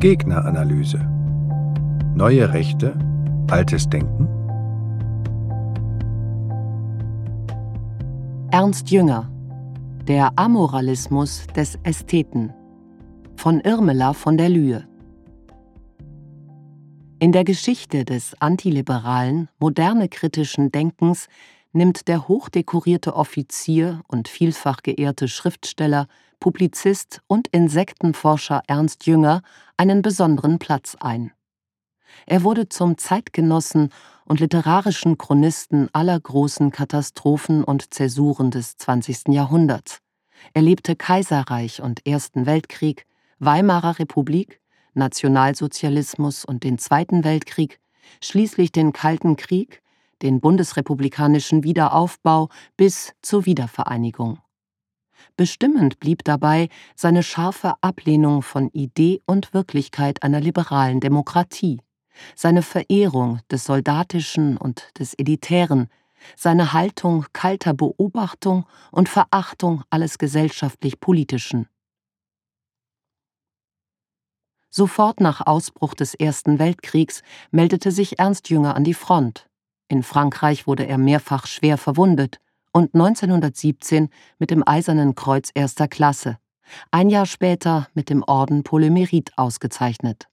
Gegneranalyse. 0.00 0.98
Neue 2.14 2.54
Rechte, 2.54 2.98
altes 3.50 3.86
Denken? 3.86 4.26
Ernst 8.50 8.90
Jünger 8.90 9.30
Der 10.08 10.32
Amoralismus 10.36 11.46
des 11.54 11.78
Ästheten 11.82 12.54
von 13.36 13.60
Irmela 13.60 14.14
von 14.14 14.38
der 14.38 14.48
Lühe 14.48 14.88
In 17.18 17.32
der 17.32 17.44
Geschichte 17.44 18.06
des 18.06 18.40
antiliberalen, 18.40 19.50
moderne 19.58 20.08
kritischen 20.08 20.72
Denkens 20.72 21.28
nimmt 21.74 22.08
der 22.08 22.26
hochdekorierte 22.26 23.14
Offizier 23.14 24.00
und 24.08 24.28
vielfach 24.28 24.82
geehrte 24.82 25.28
Schriftsteller, 25.28 26.06
Publizist 26.40 27.20
und 27.26 27.48
Insektenforscher 27.48 28.62
Ernst 28.66 29.06
Jünger 29.06 29.42
einen 29.76 30.02
besonderen 30.02 30.58
Platz 30.58 30.96
ein. 30.98 31.32
Er 32.26 32.42
wurde 32.42 32.68
zum 32.68 32.98
Zeitgenossen 32.98 33.90
und 34.24 34.40
literarischen 34.40 35.18
Chronisten 35.18 35.88
aller 35.92 36.18
großen 36.18 36.70
Katastrophen 36.70 37.62
und 37.62 37.92
Zäsuren 37.94 38.50
des 38.50 38.76
20. 38.76 39.28
Jahrhunderts. 39.28 40.00
Er 40.54 40.62
lebte 40.62 40.96
Kaiserreich 40.96 41.82
und 41.82 42.06
Ersten 42.06 42.46
Weltkrieg, 42.46 43.06
Weimarer 43.38 43.98
Republik, 43.98 44.60
Nationalsozialismus 44.94 46.44
und 46.44 46.64
den 46.64 46.78
Zweiten 46.78 47.22
Weltkrieg, 47.22 47.80
schließlich 48.22 48.72
den 48.72 48.92
Kalten 48.92 49.36
Krieg, 49.36 49.82
den 50.22 50.40
bundesrepublikanischen 50.40 51.64
Wiederaufbau 51.64 52.48
bis 52.76 53.12
zur 53.22 53.46
Wiedervereinigung. 53.46 54.38
Bestimmend 55.36 56.00
blieb 56.00 56.24
dabei 56.24 56.68
seine 56.94 57.22
scharfe 57.22 57.74
Ablehnung 57.80 58.42
von 58.42 58.68
Idee 58.70 59.20
und 59.26 59.54
Wirklichkeit 59.54 60.22
einer 60.22 60.40
liberalen 60.40 61.00
Demokratie, 61.00 61.80
seine 62.34 62.62
Verehrung 62.62 63.40
des 63.50 63.64
Soldatischen 63.64 64.56
und 64.56 64.88
des 64.98 65.14
Elitären, 65.14 65.88
seine 66.36 66.72
Haltung 66.72 67.26
kalter 67.32 67.74
Beobachtung 67.74 68.66
und 68.90 69.08
Verachtung 69.08 69.82
alles 69.90 70.18
gesellschaftlich-politischen. 70.18 71.68
Sofort 74.68 75.20
nach 75.20 75.46
Ausbruch 75.46 75.94
des 75.94 76.14
Ersten 76.14 76.58
Weltkriegs 76.58 77.22
meldete 77.50 77.90
sich 77.90 78.18
Ernst 78.18 78.50
Jünger 78.50 78.76
an 78.76 78.84
die 78.84 78.94
Front. 78.94 79.48
In 79.88 80.04
Frankreich 80.04 80.68
wurde 80.68 80.86
er 80.86 80.98
mehrfach 80.98 81.46
schwer 81.46 81.76
verwundet 81.76 82.40
und 82.72 82.94
1917 82.94 84.08
mit 84.38 84.50
dem 84.50 84.66
Eisernen 84.66 85.14
Kreuz 85.14 85.50
erster 85.54 85.88
Klasse, 85.88 86.38
ein 86.90 87.10
Jahr 87.10 87.26
später 87.26 87.88
mit 87.94 88.10
dem 88.10 88.22
Orden 88.22 88.62
Polymerit 88.62 89.32
ausgezeichnet. 89.36 90.28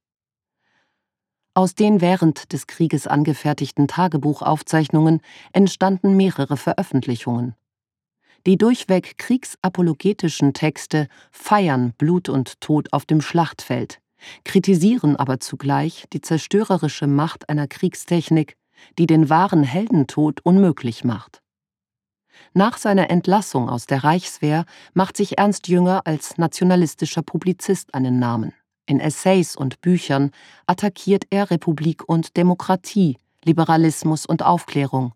Aus 1.54 1.74
den 1.74 2.02
während 2.02 2.54
des 2.54 2.68
Krieges 2.68 3.08
angefertigten 3.08 3.88
Tagebuchaufzeichnungen 3.88 5.22
entstanden 5.54 6.16
mehrere 6.16 6.56
Veröffentlichungen. 6.56 7.56
Die 8.46 8.58
durchweg 8.58 9.18
kriegsapologetischen 9.18 10.54
Texte 10.54 11.08
feiern 11.32 11.94
Blut 11.98 12.30
und 12.30 12.62
Tod 12.62 12.94
auf 12.94 13.06
dem 13.06 13.22
Schlachtfeld, 13.22 14.00
kritisieren 14.46 15.16
aber 15.16 15.40
zugleich 15.40 16.06
die 16.14 16.22
zerstörerische 16.22 17.08
Macht 17.08 17.50
einer 17.50 17.68
Kriegstechnik, 17.68 18.56
die 19.00 19.08
den 19.08 19.30
wahren 19.30 19.64
Heldentod 19.64 20.42
unmöglich 20.42 21.04
macht. 21.04 21.42
Nach 22.54 22.78
seiner 22.78 23.10
Entlassung 23.10 23.70
aus 23.70 23.86
der 23.86 24.04
Reichswehr 24.04 24.66
macht 24.94 25.18
sich 25.18 25.38
Ernst 25.38 25.68
Jünger 25.68 26.02
als 26.06 26.38
nationalistischer 26.38 27.22
Publizist 27.22 27.94
einen 27.94 28.20
Namen. 28.20 28.54
In 28.86 29.00
Essays 29.00 29.56
und 29.56 29.82
Büchern 29.82 30.32
attackiert 30.66 31.26
er 31.30 31.52
Republik 31.52 32.08
und 32.08 32.38
Demokratie, 32.38 33.18
Liberalismus 33.44 34.26
und 34.26 34.44
Aufklärung. 34.44 35.14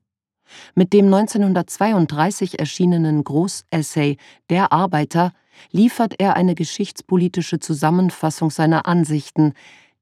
Mit 0.75 0.94
dem 0.94 1.06
1932 1.06 2.59
erschienenen 2.59 3.24
Großessay 3.24 4.18
Der 4.50 4.74
Arbeiter 4.74 5.31
liefert 5.72 6.16
er 6.19 6.35
eine 6.35 6.56
geschichtspolitische 6.56 7.59
Zusammenfassung 7.59 8.50
seiner 8.50 8.85
Ansichten, 8.88 9.53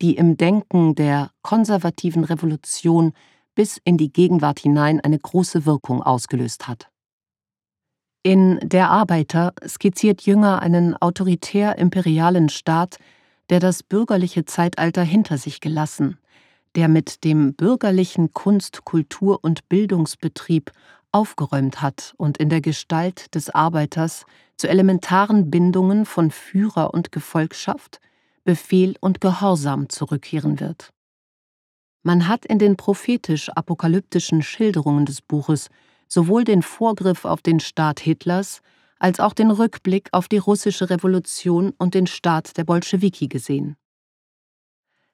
die 0.02 0.16
im 0.16 0.38
Denken 0.38 0.96
der 0.96 1.32
konservativen 1.42 2.24
Revolution 2.24 3.14
bis 3.56 3.80
in 3.84 3.98
die 3.98 4.12
Gegenwart 4.12 4.60
hinein 4.60 5.02
eine 5.02 5.20
große 5.20 5.66
Wirkung 5.66 6.02
ausgelöst 6.02 6.68
hat. 6.68 6.90
In 8.22 8.60
Der 8.62 8.90
Arbeiter 8.90 9.54
skizziert 9.66 10.24
Jünger 10.24 10.62
einen 10.62 10.94
autoritär-imperialen 10.96 12.50
Staat, 12.50 12.98
der 13.50 13.62
das 13.62 13.82
bürgerliche 13.82 14.44
Zeitalter 14.44 15.04
hinter 15.04 15.38
sich 15.38 15.62
gelassen, 15.62 16.18
der 16.76 16.90
mit 16.90 17.24
dem 17.24 17.54
bürgerlichen 17.54 18.34
Kunst-, 18.34 18.84
Kultur- 18.84 19.40
und 19.42 19.70
Bildungsbetrieb 19.70 20.72
aufgeräumt 21.14 21.82
hat 21.82 22.14
und 22.18 22.38
in 22.38 22.50
der 22.50 22.60
Gestalt 22.60 23.34
des 23.36 23.50
Arbeiters 23.50 24.26
zu 24.58 24.68
elementaren 24.68 25.50
Bindungen 25.50 26.06
von 26.06 26.30
Führer 26.30 26.94
und 26.94 27.14
Gefolgschaft, 27.14 28.02
Befehl 28.44 28.96
und 29.00 29.22
Gehorsam 29.22 29.88
zurückkehren 29.88 30.60
wird. 30.60 30.92
Man 32.04 32.28
hat 32.28 32.46
in 32.46 32.60
den 32.60 32.76
prophetisch-apokalyptischen 32.76 34.42
Schilderungen 34.42 35.06
des 35.06 35.22
Buches 35.22 35.70
sowohl 36.10 36.44
den 36.44 36.62
Vorgriff 36.62 37.24
auf 37.24 37.42
den 37.42 37.62
Staat 37.62 38.02
Hitlers 38.02 38.62
als 39.00 39.22
auch 39.22 39.34
den 39.34 39.50
Rückblick 39.50 40.10
auf 40.12 40.28
die 40.28 40.40
russische 40.40 40.90
Revolution 40.90 41.74
und 41.78 41.94
den 41.94 42.08
Staat 42.08 42.58
der 42.58 42.66
Bolschewiki 42.66 43.30
gesehen. 43.30 43.78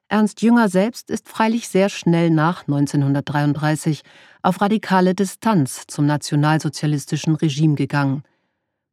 Ernst 0.08 0.40
Jünger 0.42 0.68
selbst 0.68 1.10
ist 1.10 1.28
freilich 1.28 1.68
sehr 1.68 1.88
schnell 1.88 2.30
nach 2.30 2.62
1933 2.62 4.02
auf 4.42 4.60
radikale 4.60 5.14
Distanz 5.14 5.84
zum 5.88 6.06
nationalsozialistischen 6.06 7.34
Regime 7.34 7.74
gegangen. 7.74 8.22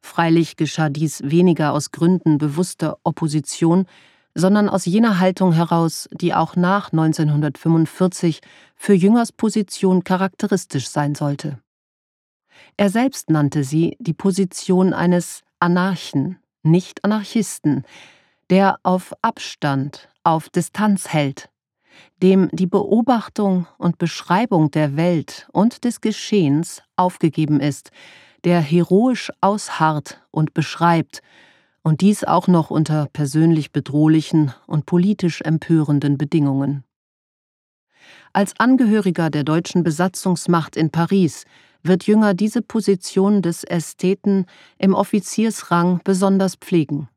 Freilich 0.01 0.57
geschah 0.57 0.89
dies 0.89 1.21
weniger 1.23 1.73
aus 1.73 1.91
Gründen 1.91 2.37
bewusster 2.37 2.97
Opposition, 3.03 3.85
sondern 4.35 4.69
aus 4.69 4.85
jener 4.85 5.19
Haltung 5.19 5.53
heraus, 5.53 6.09
die 6.11 6.33
auch 6.33 6.55
nach 6.55 6.91
1945 6.91 8.41
für 8.75 8.93
Jüngers 8.93 9.31
Position 9.31 10.03
charakteristisch 10.03 10.89
sein 10.89 11.13
sollte. 11.13 11.62
Er 12.77 12.89
selbst 12.89 13.29
nannte 13.29 13.63
sie 13.63 13.95
die 13.99 14.13
Position 14.13 14.93
eines 14.93 15.41
Anarchen, 15.59 16.39
nicht 16.63 17.03
Anarchisten, 17.03 17.83
der 18.49 18.79
auf 18.83 19.13
Abstand, 19.21 20.09
auf 20.23 20.49
Distanz 20.49 21.09
hält, 21.09 21.49
dem 22.21 22.49
die 22.51 22.67
Beobachtung 22.67 23.67
und 23.77 23.97
Beschreibung 23.97 24.71
der 24.71 24.95
Welt 24.95 25.47
und 25.51 25.83
des 25.83 26.01
Geschehens 26.01 26.81
aufgegeben 26.95 27.59
ist, 27.59 27.91
der 28.43 28.61
heroisch 28.61 29.31
ausharrt 29.41 30.21
und 30.31 30.53
beschreibt, 30.53 31.21
und 31.83 31.99
dies 31.99 32.23
auch 32.23 32.47
noch 32.47 32.69
unter 32.69 33.07
persönlich 33.11 33.71
bedrohlichen 33.73 34.53
und 34.67 34.85
politisch 34.85 35.41
empörenden 35.41 36.17
Bedingungen. 36.17 36.85
Als 38.31 38.57
Angehöriger 38.57 39.29
der 39.29 39.43
deutschen 39.43 39.83
Besatzungsmacht 39.83 40.75
in 40.75 40.91
Paris 40.91 41.43
wird 41.83 42.05
Jünger 42.05 42.33
diese 42.33 42.61
Position 42.61 43.41
des 43.41 43.63
Ästheten 43.63 44.45
im 44.77 44.93
Offiziersrang 44.93 46.01
besonders 46.03 46.55
pflegen. 46.55 47.09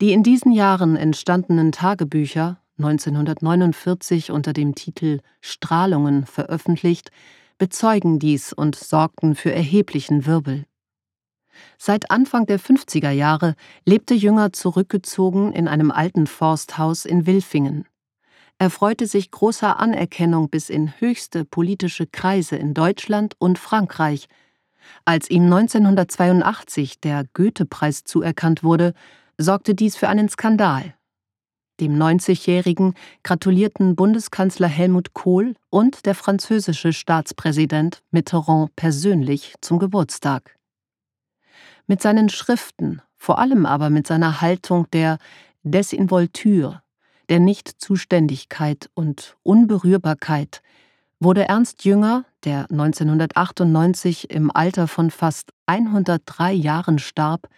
Die 0.00 0.12
in 0.12 0.22
diesen 0.22 0.52
Jahren 0.52 0.96
entstandenen 0.96 1.72
Tagebücher, 1.72 2.60
1949 2.78 4.30
unter 4.30 4.52
dem 4.52 4.74
Titel 4.74 5.20
Strahlungen 5.40 6.26
veröffentlicht, 6.26 7.10
bezeugen 7.58 8.18
dies 8.18 8.52
und 8.52 8.74
sorgten 8.74 9.34
für 9.34 9.52
erheblichen 9.52 10.26
Wirbel. 10.26 10.66
Seit 11.78 12.10
Anfang 12.10 12.44
der 12.44 12.60
50er 12.60 13.10
Jahre 13.10 13.54
lebte 13.86 14.12
Jünger 14.12 14.52
zurückgezogen 14.52 15.52
in 15.52 15.68
einem 15.68 15.90
alten 15.90 16.26
Forsthaus 16.26 17.06
in 17.06 17.26
Wilfingen 17.26 17.86
erfreute 18.58 19.06
sich 19.06 19.30
großer 19.30 19.78
Anerkennung 19.78 20.48
bis 20.48 20.70
in 20.70 20.98
höchste 21.00 21.44
politische 21.44 22.06
Kreise 22.06 22.56
in 22.56 22.74
Deutschland 22.74 23.34
und 23.38 23.58
Frankreich. 23.58 24.28
Als 25.04 25.30
ihm 25.30 25.44
1982 25.44 27.00
der 27.00 27.24
Goethe-Preis 27.34 28.04
zuerkannt 28.04 28.62
wurde, 28.62 28.94
sorgte 29.38 29.74
dies 29.74 29.96
für 29.96 30.08
einen 30.08 30.28
Skandal. 30.28 30.94
Dem 31.80 31.98
90-Jährigen 31.98 32.94
gratulierten 33.22 33.96
Bundeskanzler 33.96 34.68
Helmut 34.68 35.12
Kohl 35.12 35.54
und 35.68 36.06
der 36.06 36.14
französische 36.14 36.94
Staatspräsident 36.94 38.02
Mitterrand 38.10 38.74
persönlich 38.76 39.54
zum 39.60 39.78
Geburtstag. 39.78 40.56
Mit 41.86 42.00
seinen 42.00 42.30
Schriften, 42.30 43.02
vor 43.18 43.38
allem 43.38 43.66
aber 43.66 43.90
mit 43.90 44.06
seiner 44.06 44.40
Haltung 44.40 44.90
der 44.92 45.18
Desinvolture, 45.64 46.82
der 47.28 47.40
Nichtzuständigkeit 47.40 48.90
und 48.94 49.36
Unberührbarkeit 49.42 50.62
wurde 51.18 51.48
Ernst 51.48 51.84
Jünger, 51.84 52.24
der 52.44 52.70
1998 52.70 54.30
im 54.30 54.50
Alter 54.54 54.86
von 54.86 55.10
fast 55.10 55.50
103 55.66 56.52
Jahren 56.52 56.98
starb, 56.98 57.48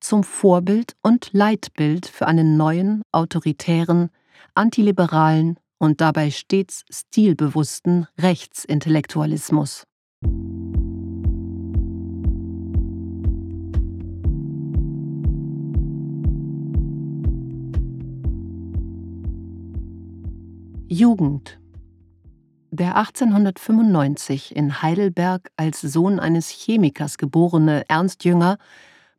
zum 0.00 0.24
Vorbild 0.24 0.94
und 1.02 1.30
Leitbild 1.32 2.06
für 2.06 2.26
einen 2.26 2.56
neuen, 2.56 3.02
autoritären, 3.12 4.10
antiliberalen 4.54 5.58
und 5.78 6.00
dabei 6.00 6.30
stets 6.30 6.84
stilbewussten 6.90 8.06
Rechtsintellektualismus. 8.18 9.84
Jugend 20.88 21.58
Der 22.70 22.96
1895 22.96 24.54
in 24.54 24.82
Heidelberg 24.82 25.50
als 25.56 25.80
Sohn 25.80 26.20
eines 26.20 26.48
Chemikers 26.48 27.18
geborene 27.18 27.82
Ernst 27.88 28.24
Jünger 28.24 28.58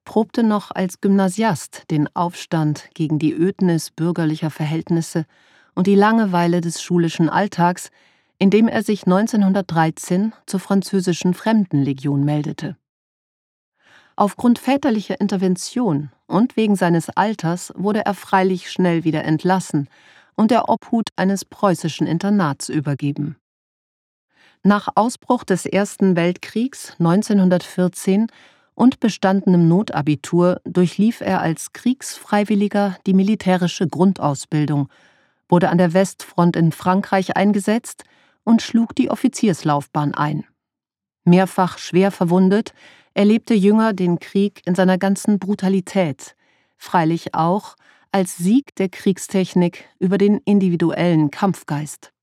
probte 0.05 0.43
noch 0.43 0.71
als 0.71 1.01
Gymnasiast 1.01 1.83
den 1.91 2.07
Aufstand 2.15 2.89
gegen 2.93 3.19
die 3.19 3.33
Ödnis 3.33 3.91
bürgerlicher 3.91 4.49
Verhältnisse 4.49 5.25
und 5.75 5.87
die 5.87 5.95
Langeweile 5.95 6.61
des 6.61 6.81
schulischen 6.81 7.27
Alltags, 7.27 7.89
indem 8.39 8.69
er 8.69 8.81
sich 8.81 9.05
1913 9.05 10.31
zur 10.45 10.61
französischen 10.61 11.33
Fremdenlegion 11.33 12.23
meldete. 12.23 12.77
Aufgrund 14.15 14.57
väterlicher 14.57 15.19
Intervention 15.19 16.11
und 16.27 16.55
wegen 16.55 16.77
seines 16.77 17.09
Alters 17.09 17.73
wurde 17.75 18.05
er 18.05 18.13
freilich 18.13 18.71
schnell 18.71 19.03
wieder 19.03 19.25
entlassen 19.25 19.89
und 20.37 20.51
der 20.51 20.69
Obhut 20.69 21.09
eines 21.17 21.43
preußischen 21.43 22.07
Internats 22.07 22.69
übergeben. 22.69 23.35
Nach 24.63 24.87
Ausbruch 24.95 25.43
des 25.43 25.65
Ersten 25.65 26.15
Weltkriegs 26.15 26.93
1914 26.99 28.27
und 28.73 28.99
bestandenem 28.99 29.67
Notabitur 29.67 30.61
durchlief 30.63 31.21
er 31.21 31.41
als 31.41 31.73
Kriegsfreiwilliger 31.73 32.97
die 33.05 33.13
militärische 33.13 33.87
Grundausbildung, 33.87 34.89
wurde 35.49 35.69
an 35.69 35.77
der 35.77 35.93
Westfront 35.93 36.55
in 36.55 36.71
Frankreich 36.71 37.35
eingesetzt 37.35 38.03
und 38.43 38.61
schlug 38.61 38.95
die 38.95 39.09
Offizierslaufbahn 39.09 40.13
ein. 40.13 40.45
Mehrfach 41.23 41.77
schwer 41.77 42.11
verwundet, 42.11 42.73
erlebte 43.13 43.53
Jünger 43.53 43.93
den 43.93 44.19
Krieg 44.19 44.61
in 44.65 44.75
seiner 44.75 44.97
ganzen 44.97 45.39
Brutalität, 45.39 46.35
freilich 46.77 47.33
auch 47.33 47.75
als 48.17 48.35
Sieg 48.35 48.73
der 48.77 48.89
Kriegstechnik 48.89 49.87
über 49.99 50.17
den 50.17 50.39
individuellen 50.39 51.29
Kampfgeist. 51.29 52.13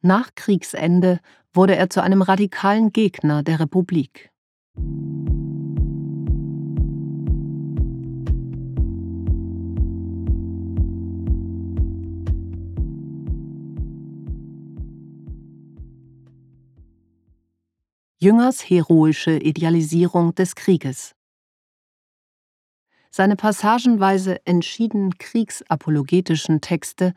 Nach 0.00 0.34
Kriegsende 0.34 1.20
wurde 1.52 1.76
er 1.76 1.90
zu 1.90 2.02
einem 2.02 2.22
radikalen 2.22 2.90
Gegner 2.90 3.42
der 3.42 3.60
Republik. 3.60 4.30
Jüngers 18.18 18.70
heroische 18.70 19.36
Idealisierung 19.36 20.34
des 20.34 20.54
Krieges 20.54 21.14
seine 23.14 23.36
passagenweise 23.36 24.44
entschieden 24.46 25.18
kriegsapologetischen 25.18 26.62
Texte 26.62 27.12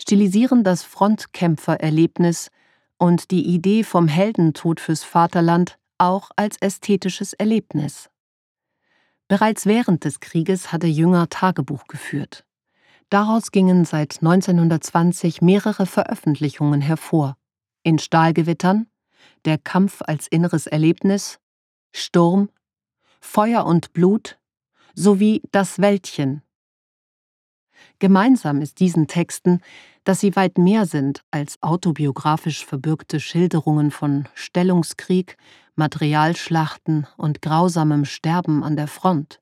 stilisieren 0.00 0.62
das 0.62 0.82
Frontkämpfererlebnis 0.82 2.50
und 2.98 3.30
die 3.30 3.46
Idee 3.46 3.82
vom 3.82 4.08
Heldentod 4.08 4.78
fürs 4.78 5.04
Vaterland 5.04 5.78
auch 5.96 6.30
als 6.36 6.58
ästhetisches 6.60 7.32
Erlebnis. 7.32 8.10
Bereits 9.26 9.64
während 9.64 10.04
des 10.04 10.20
Krieges 10.20 10.70
hatte 10.70 10.86
Jünger 10.86 11.28
Tagebuch 11.30 11.86
geführt. 11.86 12.44
Daraus 13.08 13.50
gingen 13.50 13.86
seit 13.86 14.18
1920 14.22 15.40
mehrere 15.40 15.86
Veröffentlichungen 15.86 16.82
hervor. 16.82 17.36
In 17.82 17.98
Stahlgewittern, 17.98 18.86
Der 19.46 19.56
Kampf 19.56 20.02
als 20.02 20.26
inneres 20.28 20.66
Erlebnis, 20.66 21.38
Sturm, 21.92 22.50
Feuer 23.20 23.64
und 23.64 23.92
Blut, 23.92 24.37
sowie 24.98 25.42
Das 25.52 25.78
Wäldchen. 25.78 26.42
Gemeinsam 28.00 28.60
ist 28.60 28.80
diesen 28.80 29.06
Texten, 29.06 29.60
dass 30.02 30.20
sie 30.20 30.34
weit 30.34 30.58
mehr 30.58 30.86
sind 30.86 31.22
als 31.30 31.62
autobiografisch 31.62 32.66
verbürgte 32.66 33.20
Schilderungen 33.20 33.92
von 33.92 34.28
Stellungskrieg, 34.34 35.36
Materialschlachten 35.76 37.06
und 37.16 37.42
grausamem 37.42 38.04
Sterben 38.04 38.64
an 38.64 38.74
der 38.74 38.88
Front. 38.88 39.40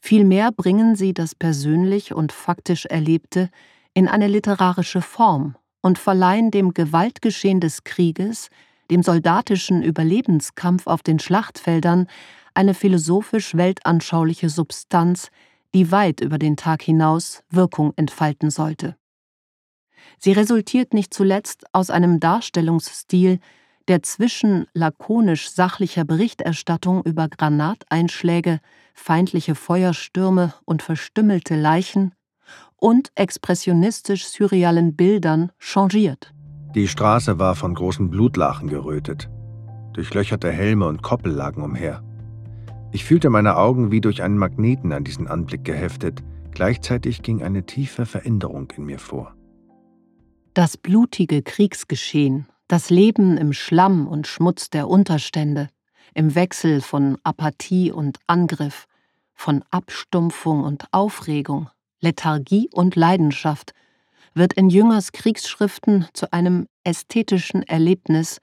Vielmehr 0.00 0.50
bringen 0.50 0.96
sie 0.96 1.14
das 1.14 1.36
persönlich 1.36 2.12
und 2.12 2.32
faktisch 2.32 2.86
Erlebte 2.86 3.50
in 3.92 4.08
eine 4.08 4.26
literarische 4.26 5.02
Form 5.02 5.56
und 5.82 5.98
verleihen 5.98 6.50
dem 6.50 6.74
Gewaltgeschehen 6.74 7.60
des 7.60 7.84
Krieges, 7.84 8.48
dem 8.90 9.02
soldatischen 9.02 9.82
Überlebenskampf 9.82 10.86
auf 10.88 11.02
den 11.02 11.20
Schlachtfeldern, 11.20 12.08
eine 12.54 12.74
philosophisch 12.74 13.54
weltanschauliche 13.54 14.48
Substanz, 14.48 15.28
die 15.74 15.90
weit 15.90 16.20
über 16.20 16.38
den 16.38 16.56
Tag 16.56 16.82
hinaus 16.82 17.42
Wirkung 17.50 17.92
entfalten 17.96 18.50
sollte. 18.50 18.96
Sie 20.18 20.32
resultiert 20.32 20.94
nicht 20.94 21.12
zuletzt 21.12 21.64
aus 21.72 21.90
einem 21.90 22.20
Darstellungsstil, 22.20 23.40
der 23.88 24.02
zwischen 24.02 24.66
lakonisch 24.72 25.50
sachlicher 25.50 26.04
Berichterstattung 26.04 27.02
über 27.02 27.28
Granateinschläge, 27.28 28.60
feindliche 28.94 29.54
Feuerstürme 29.54 30.54
und 30.64 30.82
verstümmelte 30.82 31.56
Leichen 31.56 32.14
und 32.76 33.10
expressionistisch 33.14 34.26
surrealen 34.26 34.96
Bildern 34.96 35.52
changiert. 35.58 36.32
Die 36.74 36.88
Straße 36.88 37.38
war 37.38 37.54
von 37.54 37.74
großen 37.74 38.10
Blutlachen 38.10 38.68
gerötet. 38.68 39.28
Durchlöcherte 39.92 40.50
Helme 40.50 40.86
und 40.86 41.02
Koppel 41.02 41.32
lagen 41.32 41.62
umher. 41.62 42.02
Ich 42.94 43.04
fühlte 43.04 43.28
meine 43.28 43.56
Augen 43.56 43.90
wie 43.90 44.00
durch 44.00 44.22
einen 44.22 44.38
Magneten 44.38 44.92
an 44.92 45.02
diesen 45.02 45.26
Anblick 45.26 45.64
geheftet, 45.64 46.22
gleichzeitig 46.52 47.22
ging 47.22 47.42
eine 47.42 47.66
tiefe 47.66 48.06
Veränderung 48.06 48.72
in 48.76 48.84
mir 48.84 49.00
vor. 49.00 49.34
Das 50.54 50.76
blutige 50.76 51.42
Kriegsgeschehen, 51.42 52.46
das 52.68 52.90
Leben 52.90 53.36
im 53.36 53.52
Schlamm 53.52 54.06
und 54.06 54.28
Schmutz 54.28 54.70
der 54.70 54.86
Unterstände, 54.86 55.70
im 56.14 56.36
Wechsel 56.36 56.80
von 56.80 57.18
Apathie 57.24 57.90
und 57.90 58.20
Angriff, 58.28 58.86
von 59.34 59.64
Abstumpfung 59.72 60.62
und 60.62 60.84
Aufregung, 60.92 61.68
Lethargie 62.00 62.70
und 62.72 62.94
Leidenschaft, 62.94 63.72
wird 64.34 64.52
in 64.52 64.70
Jüngers 64.70 65.10
Kriegsschriften 65.10 66.06
zu 66.12 66.32
einem 66.32 66.68
ästhetischen 66.84 67.64
Erlebnis, 67.64 68.38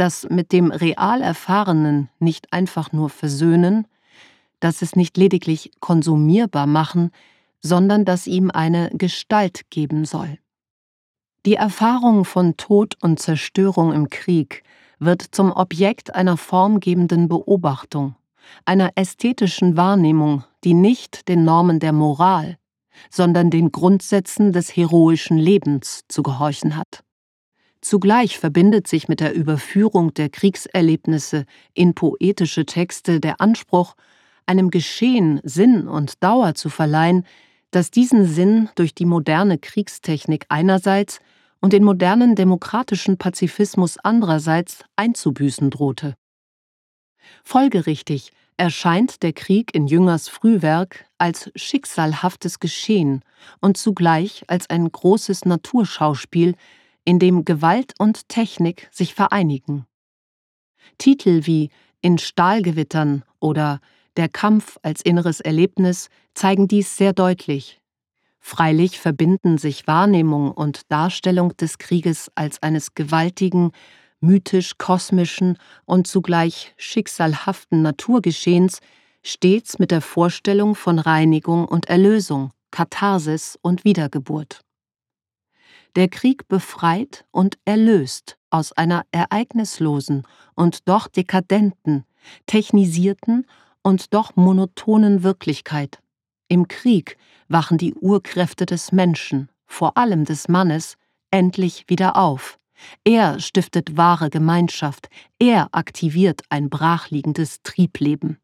das 0.00 0.26
mit 0.30 0.52
dem 0.52 0.70
real 0.70 1.20
Erfahrenen 1.20 2.08
nicht 2.18 2.52
einfach 2.52 2.90
nur 2.92 3.10
versöhnen, 3.10 3.86
das 4.58 4.80
es 4.80 4.96
nicht 4.96 5.16
lediglich 5.18 5.72
konsumierbar 5.80 6.66
machen, 6.66 7.10
sondern 7.60 8.06
das 8.06 8.26
ihm 8.26 8.50
eine 8.50 8.90
Gestalt 8.94 9.68
geben 9.70 10.06
soll. 10.06 10.38
Die 11.44 11.54
Erfahrung 11.54 12.24
von 12.24 12.56
Tod 12.56 12.96
und 13.02 13.20
Zerstörung 13.20 13.92
im 13.92 14.08
Krieg 14.08 14.62
wird 14.98 15.22
zum 15.32 15.52
Objekt 15.52 16.14
einer 16.14 16.36
formgebenden 16.36 17.28
Beobachtung, 17.28 18.16
einer 18.64 18.92
ästhetischen 18.94 19.76
Wahrnehmung, 19.76 20.44
die 20.64 20.74
nicht 20.74 21.28
den 21.28 21.44
Normen 21.44 21.78
der 21.78 21.92
Moral, 21.92 22.56
sondern 23.10 23.50
den 23.50 23.70
Grundsätzen 23.70 24.52
des 24.52 24.74
heroischen 24.74 25.38
Lebens 25.38 26.04
zu 26.08 26.22
gehorchen 26.22 26.76
hat. 26.76 27.04
Zugleich 27.82 28.38
verbindet 28.38 28.86
sich 28.86 29.08
mit 29.08 29.20
der 29.20 29.34
Überführung 29.34 30.12
der 30.12 30.28
Kriegserlebnisse 30.28 31.46
in 31.72 31.94
poetische 31.94 32.66
Texte 32.66 33.20
der 33.20 33.40
Anspruch, 33.40 33.94
einem 34.44 34.70
Geschehen 34.70 35.40
Sinn 35.44 35.88
und 35.88 36.22
Dauer 36.22 36.54
zu 36.54 36.68
verleihen, 36.68 37.24
das 37.70 37.90
diesen 37.90 38.26
Sinn 38.26 38.68
durch 38.74 38.94
die 38.94 39.06
moderne 39.06 39.58
Kriegstechnik 39.58 40.44
einerseits 40.48 41.20
und 41.60 41.72
den 41.72 41.84
modernen 41.84 42.34
demokratischen 42.34 43.16
Pazifismus 43.16 43.96
andererseits 43.98 44.84
einzubüßen 44.96 45.70
drohte. 45.70 46.14
Folgerichtig 47.44 48.32
erscheint 48.56 49.22
der 49.22 49.32
Krieg 49.32 49.74
in 49.74 49.86
Jüngers 49.86 50.28
Frühwerk 50.28 51.06
als 51.16 51.50
schicksalhaftes 51.54 52.60
Geschehen 52.60 53.22
und 53.60 53.76
zugleich 53.78 54.44
als 54.48 54.68
ein 54.68 54.90
großes 54.90 55.46
Naturschauspiel, 55.46 56.54
in 57.04 57.18
dem 57.18 57.44
Gewalt 57.44 57.94
und 57.98 58.28
Technik 58.28 58.88
sich 58.90 59.14
vereinigen. 59.14 59.86
Titel 60.98 61.46
wie 61.46 61.70
In 62.00 62.18
Stahlgewittern 62.18 63.24
oder 63.38 63.80
Der 64.16 64.28
Kampf 64.28 64.78
als 64.82 65.02
inneres 65.02 65.40
Erlebnis 65.40 66.08
zeigen 66.34 66.68
dies 66.68 66.96
sehr 66.96 67.12
deutlich. 67.12 67.80
Freilich 68.38 68.98
verbinden 68.98 69.58
sich 69.58 69.86
Wahrnehmung 69.86 70.50
und 70.50 70.90
Darstellung 70.90 71.56
des 71.56 71.78
Krieges 71.78 72.30
als 72.34 72.62
eines 72.62 72.94
gewaltigen, 72.94 73.72
mythisch-kosmischen 74.20 75.58
und 75.84 76.06
zugleich 76.06 76.74
schicksalhaften 76.76 77.82
Naturgeschehens 77.82 78.80
stets 79.22 79.78
mit 79.78 79.90
der 79.90 80.00
Vorstellung 80.00 80.74
von 80.74 80.98
Reinigung 80.98 81.66
und 81.66 81.88
Erlösung, 81.88 82.50
Katharsis 82.70 83.58
und 83.60 83.84
Wiedergeburt. 83.84 84.60
Der 85.96 86.08
Krieg 86.08 86.46
befreit 86.48 87.24
und 87.32 87.58
erlöst 87.64 88.38
aus 88.50 88.72
einer 88.72 89.04
ereignislosen 89.10 90.26
und 90.54 90.88
doch 90.88 91.08
dekadenten, 91.08 92.04
technisierten 92.46 93.46
und 93.82 94.14
doch 94.14 94.36
monotonen 94.36 95.22
Wirklichkeit. 95.22 96.00
Im 96.48 96.68
Krieg 96.68 97.16
wachen 97.48 97.78
die 97.78 97.94
Urkräfte 97.94 98.66
des 98.66 98.92
Menschen, 98.92 99.48
vor 99.66 99.96
allem 99.96 100.24
des 100.24 100.48
Mannes, 100.48 100.96
endlich 101.30 101.84
wieder 101.88 102.16
auf. 102.16 102.58
Er 103.04 103.40
stiftet 103.40 103.96
wahre 103.96 104.30
Gemeinschaft, 104.30 105.08
er 105.38 105.68
aktiviert 105.72 106.42
ein 106.48 106.70
brachliegendes 106.70 107.62
Triebleben. 107.62 108.38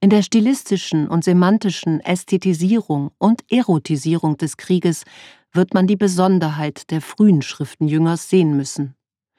In 0.00 0.10
der 0.10 0.22
stilistischen 0.22 1.08
und 1.08 1.24
semantischen 1.24 2.00
Ästhetisierung 2.00 3.10
und 3.18 3.44
Erotisierung 3.50 4.36
des 4.36 4.56
Krieges 4.56 5.04
wird 5.52 5.74
man 5.74 5.86
die 5.86 5.96
Besonderheit 5.96 6.90
der 6.90 7.00
frühen 7.00 7.42
Schriften 7.42 7.88
Jüngers 7.88 8.28
sehen 8.28 8.56
müssen. 8.56 8.94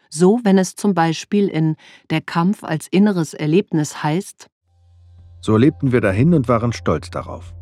So, 0.10 0.39
wenn 0.44 0.58
es 0.58 0.75
zum 0.75 0.94
Beispiel 0.94 1.48
in 1.48 1.75
Der 2.10 2.22
Kampf 2.22 2.63
als 2.63 2.88
inneres 2.88 3.34
Erlebnis 3.34 4.04
heißt: 4.04 4.48
So 5.42 5.56
lebten 5.56 5.92
wir 5.92 6.01
dahin 6.01 6.34
und 6.34 6.48
waren 6.48 6.74
stolz 6.74 7.12
darauf. 7.12 7.54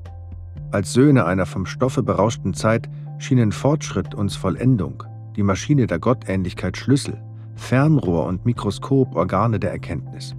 Als 0.72 0.94
Söhne 0.94 1.26
einer 1.26 1.46
vom 1.46 1.66
Stoffe 1.66 2.04
berauschten 2.04 2.54
Zeit 2.54 2.90
schienen 3.20 3.52
Fortschritt 3.52 4.16
uns 4.16 4.36
Vollendung, 4.36 5.04
die 5.36 5.44
Maschine 5.44 5.88
der 5.88 6.00
Gottähnlichkeit 6.00 6.78
Schlüssel, 6.78 7.22
Fernrohr 7.56 8.26
und 8.26 8.46
Mikroskop 8.46 9.16
Organe 9.16 9.60
der 9.60 9.72
Erkenntnis. 9.72 10.36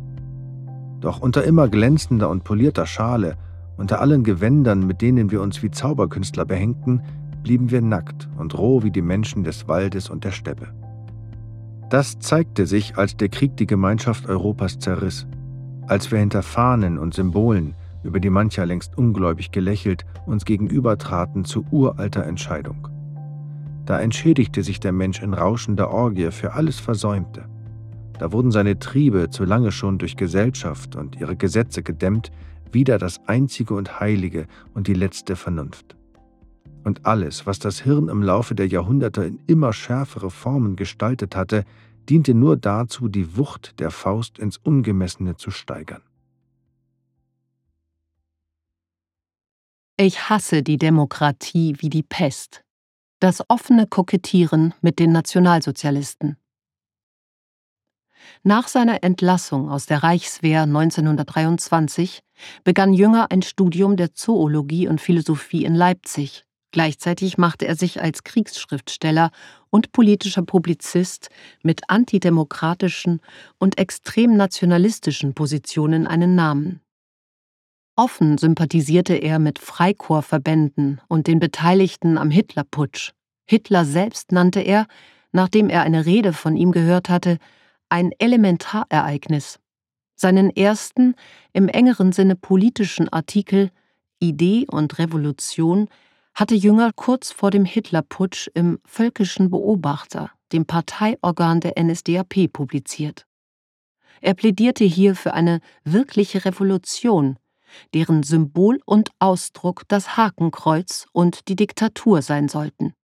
Doch 1.01 1.21
unter 1.21 1.45
immer 1.45 1.69
glänzender 1.69 2.29
und 2.29 2.45
polierter 2.45 2.87
Schale, 2.87 3.37
unter 3.77 4.01
allen 4.01 4.25
Gewändern, 4.25 4.87
mit 4.87 5.01
denen 5.01 5.31
wir 5.31 5.41
uns 5.41 5.63
wie 5.63 5.71
Zauberkünstler 5.71 6.45
behängten, 6.45 7.03
blieben 7.43 7.71
wir 7.71 7.81
nackt 7.81 8.29
und 8.39 8.57
roh 8.57 8.83
wie 8.83 8.91
die 8.91 9.03
Menschen 9.03 9.45
des 9.45 9.69
Waldes 9.69 10.11
und 10.11 10.25
der 10.25 10.33
Steppe. 10.33 10.69
Das 11.91 12.19
zeigte 12.19 12.67
sich, 12.67 12.97
als 12.99 13.17
der 13.17 13.29
Krieg 13.29 13.57
die 13.57 13.67
Gemeinschaft 13.67 14.29
Europas 14.29 14.79
zerriss, 14.79 15.27
als 15.87 16.11
wir 16.11 16.19
hinter 16.19 16.43
Fahnen 16.43 16.99
und 16.99 17.15
Symbolen, 17.15 17.75
über 18.03 18.21
die 18.21 18.31
mancher 18.31 18.67
längst 18.67 18.97
ungläubig 18.97 19.51
gelächelt, 19.51 20.05
uns 20.27 20.45
gegenübertraten 20.45 21.45
zu 21.45 21.65
uralter 21.71 22.25
Entscheidung. 22.25 22.89
Da 23.87 23.99
entschädigte 24.01 24.63
sich 24.63 24.81
der 24.81 24.93
Mensch 24.93 25.23
in 25.23 25.33
rauschender 25.33 25.91
Orgie 25.91 26.31
für 26.31 26.53
alles 26.53 26.79
Versäumte. 26.79 27.47
Da 28.19 28.33
wurden 28.33 28.51
seine 28.51 28.79
Triebe, 28.79 29.31
zu 29.31 29.45
lange 29.45 29.73
schon 29.73 29.99
durch 29.99 30.17
Gesellschaft 30.17 30.97
und 30.97 31.19
ihre 31.21 31.37
Gesetze 31.37 31.83
gedämmt, 31.83 32.31
wieder 32.71 32.99
das 32.99 33.21
Einzige 33.27 33.75
und 33.75 34.01
Heilige 34.01 34.47
und 34.75 34.89
die 34.89 34.95
letzte 34.95 35.37
Vernunft. 35.37 35.98
Und 36.85 37.07
alles, 37.07 37.47
was 37.47 37.59
das 37.59 37.81
Hirn 37.81 38.09
im 38.09 38.23
Laufe 38.23 38.55
der 38.55 38.67
Jahrhunderte 38.67 39.25
in 39.25 39.41
immer 39.47 39.73
schärfere 39.73 40.31
Formen 40.31 40.77
gestaltet 40.77 41.37
hatte, 41.37 41.65
diente 42.09 42.35
nur 42.35 42.57
dazu, 42.57 43.09
die 43.09 43.37
Wucht 43.37 43.79
der 43.81 43.91
Faust 43.91 44.39
ins 44.39 44.57
Ungemessene 44.57 45.37
zu 45.37 45.51
steigern. 45.51 46.03
Ich 50.01 50.29
hasse 50.31 50.63
die 50.63 50.79
Demokratie 50.79 51.75
wie 51.79 51.91
die 51.91 52.05
Pest. 52.05 52.63
Das 53.21 53.43
offene 53.49 53.87
Kokettieren 53.89 54.73
mit 54.81 55.01
den 55.01 55.11
Nationalsozialisten. 55.11 56.37
Nach 58.45 58.69
seiner 58.69 59.03
Entlassung 59.03 59.69
aus 59.69 59.87
der 59.87 60.03
Reichswehr 60.03 60.63
1923 60.63 62.21
begann 62.63 62.93
Jünger 62.93 63.31
ein 63.31 63.43
Studium 63.43 63.97
der 63.97 64.15
Zoologie 64.15 64.87
und 64.87 65.01
Philosophie 65.01 65.65
in 65.65 65.75
Leipzig. 65.75 66.45
Gleichzeitig 66.71 67.39
machte 67.39 67.67
er 67.67 67.77
sich 67.77 68.03
als 68.03 68.25
Kriegsschriftsteller 68.25 69.31
und 69.71 69.93
politischer 69.93 70.43
Publizist 70.43 71.31
mit 71.63 71.89
antidemokratischen 71.89 73.21
und 73.59 73.79
extrem 73.79 74.37
nationalistischen 74.37 75.35
Positionen 75.35 76.07
einen 76.07 76.35
Namen. 76.35 76.81
Offen 77.97 78.39
sympathisierte 78.39 79.15
er 79.15 79.39
mit 79.39 79.59
Freikorpsverbänden 79.59 81.01
und 81.09 81.27
den 81.27 81.41
Beteiligten 81.41 82.17
am 82.19 82.31
Hitlerputsch. 82.31 83.13
Hitler 83.45 83.85
selbst 83.85 84.31
nannte 84.31 84.61
er, 84.61 84.87
nachdem 85.33 85.69
er 85.69 85.83
eine 85.83 86.07
Rede 86.07 86.33
von 86.33 86.57
ihm 86.57 86.71
gehört 86.71 87.09
hatte, 87.09 87.39
ein 87.89 88.13
Elementarereignis. 88.19 89.59
Seinen 90.15 90.55
ersten, 90.55 91.15
im 91.53 91.69
engeren 91.69 92.13
Sinne 92.13 92.37
politischen 92.37 93.09
Artikel 93.09 93.71
Idee 94.21 94.67
und 94.69 94.99
Revolution 94.99 95.89
hatte 96.39 96.55
Jünger 96.55 96.93
kurz 96.95 97.33
vor 97.33 97.51
dem 97.51 97.65
Hitlerputsch 97.65 98.49
im 98.55 98.79
Völkischen 98.85 99.51
Beobachter, 99.51 100.31
dem 100.53 100.67
Parteiorgan 100.67 101.59
der 101.59 101.75
NSDAP, 101.83 102.53
publiziert. 102.53 103.27
Er 104.21 104.35
plädierte 104.35 104.85
hier 104.85 105.17
für 105.17 105.35
eine 105.35 105.61
wirkliche 105.83 106.45
Revolution, 106.45 107.41
deren 107.93 108.23
Symbol 108.23 108.81
und 108.87 109.11
Ausdruck 109.19 109.83
das 109.89 110.17
Hakenkreuz 110.17 111.07
und 111.13 111.49
die 111.49 111.57
Diktatur 111.57 112.23
sein 112.23 112.49
sollten. 112.49 112.95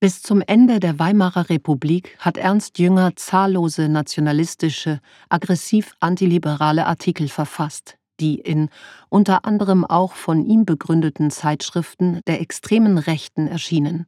Bis 0.00 0.22
zum 0.22 0.40
Ende 0.40 0.80
der 0.80 0.98
Weimarer 0.98 1.50
Republik 1.50 2.16
hat 2.18 2.38
Ernst 2.38 2.78
Jünger 2.78 3.14
zahllose 3.16 3.90
nationalistische, 3.90 5.00
aggressiv 5.28 5.92
antiliberale 6.00 6.86
Artikel 6.86 7.28
verfasst, 7.28 7.98
die 8.20 8.36
in 8.36 8.68
unter 9.08 9.44
anderem 9.44 9.84
auch 9.84 10.14
von 10.14 10.44
ihm 10.44 10.64
begründeten 10.64 11.30
Zeitschriften 11.30 12.20
der 12.26 12.40
extremen 12.40 12.98
Rechten 12.98 13.46
erschienen. 13.46 14.06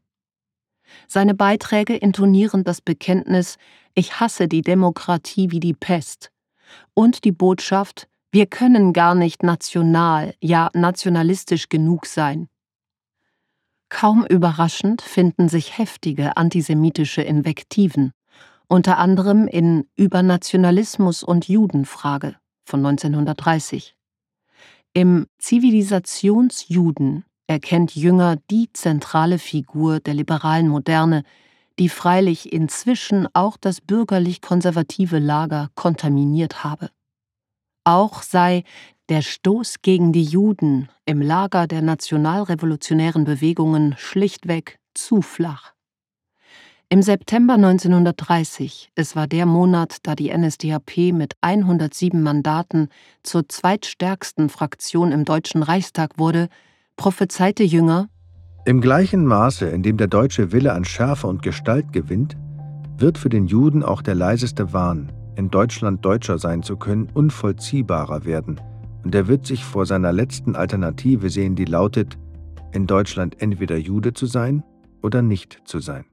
Seine 1.08 1.34
Beiträge 1.34 1.96
intonieren 1.96 2.64
das 2.64 2.80
Bekenntnis 2.80 3.56
Ich 3.94 4.20
hasse 4.20 4.48
die 4.48 4.62
Demokratie 4.62 5.50
wie 5.50 5.60
die 5.60 5.74
Pest 5.74 6.30
und 6.94 7.24
die 7.24 7.32
Botschaft 7.32 8.08
Wir 8.32 8.46
können 8.46 8.92
gar 8.92 9.14
nicht 9.14 9.42
national, 9.42 10.34
ja 10.40 10.68
nationalistisch 10.74 11.68
genug 11.68 12.06
sein. 12.06 12.48
Kaum 13.88 14.26
überraschend 14.26 15.00
finden 15.00 15.48
sich 15.48 15.78
heftige 15.78 16.36
antisemitische 16.36 17.22
Invektiven, 17.22 18.12
unter 18.68 18.98
anderem 18.98 19.46
in 19.46 19.88
Übernationalismus 19.94 21.22
und 21.22 21.48
Judenfrage 21.48 22.36
von 22.64 22.84
1930. 22.84 23.95
Im 24.96 25.26
Zivilisationsjuden 25.36 27.26
erkennt 27.46 27.94
Jünger 27.94 28.36
die 28.50 28.72
zentrale 28.72 29.38
Figur 29.38 30.00
der 30.00 30.14
liberalen 30.14 30.68
Moderne, 30.68 31.22
die 31.78 31.90
freilich 31.90 32.50
inzwischen 32.50 33.28
auch 33.34 33.58
das 33.58 33.82
bürgerlich-konservative 33.82 35.18
Lager 35.18 35.68
kontaminiert 35.74 36.64
habe. 36.64 36.88
Auch 37.84 38.22
sei 38.22 38.64
der 39.10 39.20
Stoß 39.20 39.82
gegen 39.82 40.14
die 40.14 40.24
Juden 40.24 40.88
im 41.04 41.20
Lager 41.20 41.66
der 41.66 41.82
nationalrevolutionären 41.82 43.24
Bewegungen 43.24 43.96
schlichtweg 43.98 44.78
zu 44.94 45.20
flach. 45.20 45.75
Im 46.88 47.02
September 47.02 47.54
1930, 47.54 48.90
es 48.94 49.16
war 49.16 49.26
der 49.26 49.44
Monat, 49.44 49.98
da 50.04 50.14
die 50.14 50.36
NSDAP 50.36 51.12
mit 51.12 51.34
107 51.40 52.22
Mandaten 52.22 52.88
zur 53.22 53.48
zweitstärksten 53.48 54.48
Fraktion 54.48 55.12
im 55.12 55.24
Deutschen 55.24 55.62
Reichstag 55.62 56.18
wurde, 56.18 56.48
prophezeite 56.96 57.64
Jünger, 57.64 58.08
Im 58.64 58.80
gleichen 58.80 59.26
Maße, 59.26 59.66
in 59.66 59.82
dem 59.82 59.96
der 59.96 60.06
deutsche 60.06 60.52
Wille 60.52 60.72
an 60.72 60.84
Schärfe 60.84 61.26
und 61.26 61.42
Gestalt 61.42 61.92
gewinnt, 61.92 62.36
wird 62.98 63.18
für 63.18 63.28
den 63.28 63.46
Juden 63.46 63.82
auch 63.82 64.02
der 64.02 64.14
leiseste 64.14 64.72
Wahn, 64.72 65.12
in 65.36 65.50
Deutschland 65.50 66.04
Deutscher 66.04 66.38
sein 66.38 66.62
zu 66.62 66.76
können, 66.76 67.08
unvollziehbarer 67.14 68.24
werden– 68.24 68.60
und 69.06 69.14
er 69.14 69.28
wird 69.28 69.46
sich 69.46 69.64
vor 69.64 69.86
seiner 69.86 70.12
letzten 70.12 70.56
Alternative 70.56 71.30
sehen, 71.30 71.54
die 71.54 71.64
lautet, 71.64 72.18
in 72.72 72.88
Deutschland 72.88 73.40
entweder 73.40 73.76
Jude 73.76 74.12
zu 74.14 74.26
sein 74.26 74.64
oder 75.00 75.22
nicht 75.22 75.60
zu 75.64 75.78
sein. 75.78 76.06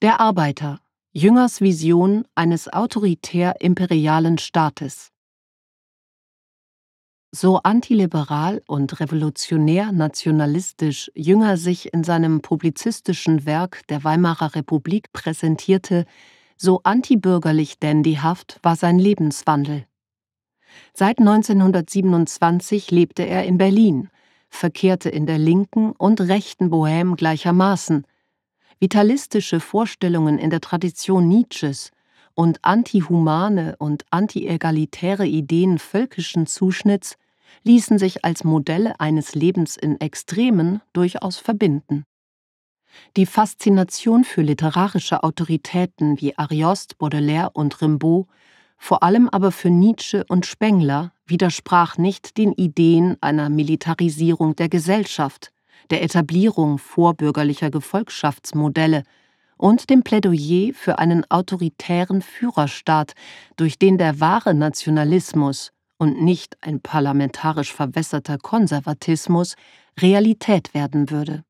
Der 0.00 0.20
Arbeiter 0.20 0.78
Jüngers 1.10 1.60
Vision 1.60 2.24
eines 2.36 2.72
autoritär-imperialen 2.72 4.38
Staates. 4.38 5.10
So 7.32 7.56
antiliberal 7.64 8.62
und 8.68 9.00
revolutionär 9.00 9.90
nationalistisch 9.90 11.10
Jünger 11.16 11.56
sich 11.56 11.92
in 11.92 12.04
seinem 12.04 12.42
publizistischen 12.42 13.44
Werk 13.44 13.84
der 13.88 14.04
Weimarer 14.04 14.54
Republik 14.54 15.12
präsentierte, 15.12 16.04
so 16.56 16.80
antibürgerlich 16.84 17.80
dandyhaft 17.80 18.60
war 18.62 18.76
sein 18.76 19.00
Lebenswandel. 19.00 19.84
Seit 20.94 21.18
1927 21.18 22.92
lebte 22.92 23.24
er 23.24 23.46
in 23.46 23.58
Berlin, 23.58 24.10
verkehrte 24.48 25.08
in 25.08 25.26
der 25.26 25.38
linken 25.38 25.90
und 25.90 26.20
rechten 26.20 26.70
Bohème 26.70 27.16
gleichermaßen. 27.16 28.06
Vitalistische 28.80 29.58
Vorstellungen 29.58 30.38
in 30.38 30.50
der 30.50 30.60
Tradition 30.60 31.26
Nietzsches 31.26 31.90
und 32.34 32.64
antihumane 32.64 33.74
und 33.78 34.04
antiegalitäre 34.10 35.26
Ideen 35.26 35.80
völkischen 35.80 36.46
Zuschnitts 36.46 37.16
ließen 37.64 37.98
sich 37.98 38.24
als 38.24 38.44
Modelle 38.44 39.00
eines 39.00 39.34
Lebens 39.34 39.76
in 39.76 40.00
Extremen 40.00 40.80
durchaus 40.92 41.38
verbinden. 41.38 42.04
Die 43.16 43.26
Faszination 43.26 44.22
für 44.22 44.42
literarische 44.42 45.24
Autoritäten 45.24 46.20
wie 46.20 46.38
Ariost, 46.38 46.98
Baudelaire 46.98 47.50
und 47.54 47.82
Rimbaud, 47.82 48.26
vor 48.76 49.02
allem 49.02 49.28
aber 49.28 49.50
für 49.50 49.70
Nietzsche 49.70 50.24
und 50.28 50.46
Spengler, 50.46 51.12
widersprach 51.26 51.98
nicht 51.98 52.38
den 52.38 52.52
Ideen 52.52 53.16
einer 53.20 53.48
Militarisierung 53.48 54.54
der 54.54 54.68
Gesellschaft, 54.68 55.52
der 55.90 56.02
Etablierung 56.02 56.78
vorbürgerlicher 56.78 57.70
Gefolgschaftsmodelle 57.70 59.02
und 59.56 59.90
dem 59.90 60.02
Plädoyer 60.02 60.72
für 60.72 60.98
einen 60.98 61.28
autoritären 61.30 62.22
Führerstaat, 62.22 63.14
durch 63.56 63.78
den 63.78 63.98
der 63.98 64.20
wahre 64.20 64.54
Nationalismus 64.54 65.72
und 65.98 66.22
nicht 66.22 66.56
ein 66.60 66.80
parlamentarisch 66.80 67.72
verwässerter 67.72 68.38
Konservatismus 68.38 69.56
Realität 70.00 70.74
werden 70.74 71.10
würde. 71.10 71.42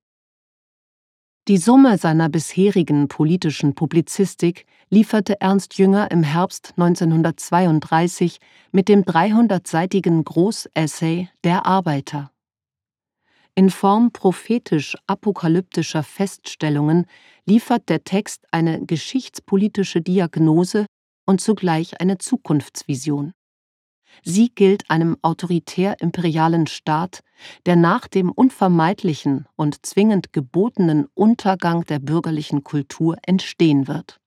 Die 1.48 1.58
Summe 1.58 1.96
seiner 1.96 2.28
bisherigen 2.28 3.08
politischen 3.08 3.74
Publizistik 3.74 4.66
lieferte 4.90 5.40
Ernst 5.40 5.78
Jünger 5.78 6.10
im 6.10 6.22
Herbst 6.22 6.74
1932 6.76 8.38
mit 8.70 8.88
dem 8.88 9.02
300-seitigen 9.04 10.24
Großessay 10.24 11.28
Der 11.44 11.64
Arbeiter. 11.64 12.30
In 13.58 13.70
Form 13.70 14.12
prophetisch-apokalyptischer 14.12 16.04
Feststellungen 16.04 17.06
liefert 17.44 17.88
der 17.88 18.04
Text 18.04 18.46
eine 18.52 18.86
geschichtspolitische 18.86 20.00
Diagnose 20.00 20.86
und 21.26 21.40
zugleich 21.40 22.00
eine 22.00 22.18
Zukunftsvision. 22.18 23.32
Sie 24.22 24.50
gilt 24.54 24.88
einem 24.92 25.16
autoritär-imperialen 25.22 26.68
Staat, 26.68 27.24
der 27.66 27.74
nach 27.74 28.06
dem 28.06 28.30
unvermeidlichen 28.30 29.48
und 29.56 29.84
zwingend 29.84 30.32
gebotenen 30.32 31.08
Untergang 31.14 31.82
der 31.82 31.98
bürgerlichen 31.98 32.62
Kultur 32.62 33.16
entstehen 33.26 33.88
wird. 33.88 34.20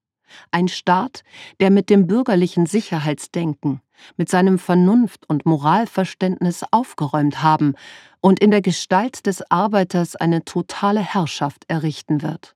Ein 0.51 0.67
Staat, 0.67 1.23
der 1.61 1.71
mit 1.71 1.89
dem 1.89 2.05
bürgerlichen 2.05 2.65
Sicherheitsdenken, 2.65 3.79
mit 4.17 4.29
seinem 4.29 4.59
Vernunft- 4.59 5.27
und 5.27 5.45
Moralverständnis 5.45 6.63
aufgeräumt 6.71 7.41
haben 7.41 7.75
und 8.21 8.39
in 8.39 8.51
der 8.51 8.61
Gestalt 8.61 9.25
des 9.25 9.49
Arbeiters 9.51 10.15
eine 10.15 10.45
totale 10.45 11.01
Herrschaft 11.01 11.65
errichten 11.67 12.21
wird. 12.21 12.55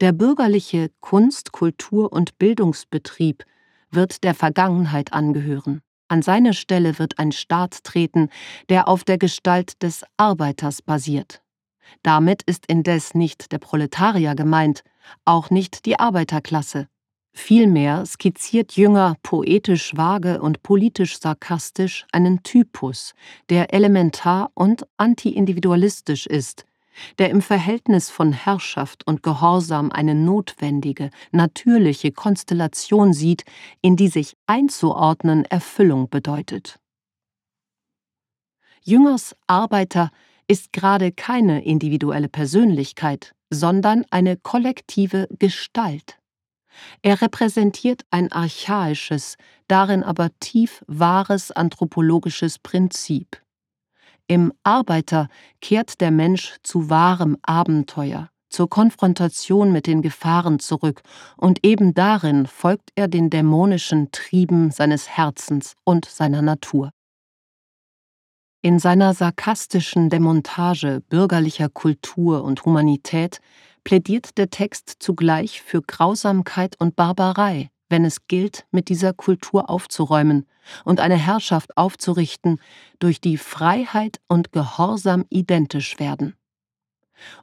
Der 0.00 0.12
bürgerliche 0.12 0.90
Kunst-, 1.00 1.52
Kultur- 1.52 2.12
und 2.12 2.38
Bildungsbetrieb 2.38 3.44
wird 3.90 4.24
der 4.24 4.34
Vergangenheit 4.34 5.12
angehören. 5.12 5.82
An 6.08 6.22
seine 6.22 6.54
Stelle 6.54 6.98
wird 6.98 7.18
ein 7.18 7.32
Staat 7.32 7.84
treten, 7.84 8.30
der 8.68 8.88
auf 8.88 9.04
der 9.04 9.18
Gestalt 9.18 9.82
des 9.82 10.04
Arbeiters 10.16 10.82
basiert. 10.82 11.42
Damit 12.02 12.42
ist 12.42 12.66
indes 12.66 13.14
nicht 13.14 13.52
der 13.52 13.58
Proletarier 13.58 14.34
gemeint, 14.34 14.82
auch 15.24 15.50
nicht 15.50 15.86
die 15.86 15.98
Arbeiterklasse. 15.98 16.88
Vielmehr 17.32 18.04
skizziert 18.06 18.72
Jünger 18.72 19.14
poetisch 19.22 19.96
vage 19.96 20.40
und 20.42 20.62
politisch 20.62 21.18
sarkastisch 21.18 22.06
einen 22.12 22.42
Typus, 22.42 23.14
der 23.48 23.72
elementar 23.72 24.50
und 24.54 24.86
antiindividualistisch 24.96 26.26
ist, 26.26 26.64
der 27.18 27.30
im 27.30 27.40
Verhältnis 27.40 28.10
von 28.10 28.32
Herrschaft 28.32 29.06
und 29.06 29.22
Gehorsam 29.22 29.92
eine 29.92 30.14
notwendige, 30.14 31.10
natürliche 31.30 32.12
Konstellation 32.12 33.12
sieht, 33.12 33.44
in 33.80 33.96
die 33.96 34.08
sich 34.08 34.36
einzuordnen 34.46 35.44
Erfüllung 35.44 36.08
bedeutet. 36.10 36.80
Jüngers 38.82 39.36
Arbeiter 39.46 40.10
ist 40.48 40.72
gerade 40.72 41.12
keine 41.12 41.64
individuelle 41.64 42.28
Persönlichkeit, 42.28 43.34
sondern 43.50 44.04
eine 44.10 44.36
kollektive 44.36 45.28
Gestalt. 45.38 46.19
Er 47.02 47.20
repräsentiert 47.20 48.02
ein 48.10 48.30
archaisches, 48.32 49.36
darin 49.68 50.02
aber 50.02 50.30
tief 50.40 50.84
wahres 50.86 51.50
anthropologisches 51.50 52.58
Prinzip. 52.58 53.40
Im 54.26 54.52
Arbeiter 54.62 55.28
kehrt 55.60 56.00
der 56.00 56.10
Mensch 56.10 56.56
zu 56.62 56.88
wahrem 56.88 57.36
Abenteuer, 57.42 58.30
zur 58.48 58.68
Konfrontation 58.68 59.72
mit 59.72 59.86
den 59.86 60.02
Gefahren 60.02 60.60
zurück, 60.60 61.02
und 61.36 61.64
eben 61.64 61.94
darin 61.94 62.46
folgt 62.46 62.90
er 62.94 63.08
den 63.08 63.30
dämonischen 63.30 64.12
Trieben 64.12 64.70
seines 64.70 65.08
Herzens 65.08 65.74
und 65.84 66.04
seiner 66.04 66.42
Natur. 66.42 66.90
In 68.62 68.78
seiner 68.78 69.14
sarkastischen 69.14 70.10
Demontage 70.10 71.00
bürgerlicher 71.08 71.70
Kultur 71.70 72.44
und 72.44 72.64
Humanität 72.66 73.40
plädiert 73.84 74.38
der 74.38 74.50
Text 74.50 74.96
zugleich 75.00 75.62
für 75.62 75.82
Grausamkeit 75.82 76.76
und 76.78 76.96
Barbarei, 76.96 77.70
wenn 77.88 78.04
es 78.04 78.26
gilt, 78.28 78.66
mit 78.70 78.88
dieser 78.88 79.12
Kultur 79.12 79.68
aufzuräumen 79.68 80.46
und 80.84 81.00
eine 81.00 81.16
Herrschaft 81.16 81.76
aufzurichten, 81.76 82.60
durch 82.98 83.20
die 83.20 83.36
Freiheit 83.36 84.20
und 84.28 84.52
Gehorsam 84.52 85.24
identisch 85.28 85.98
werden. 85.98 86.34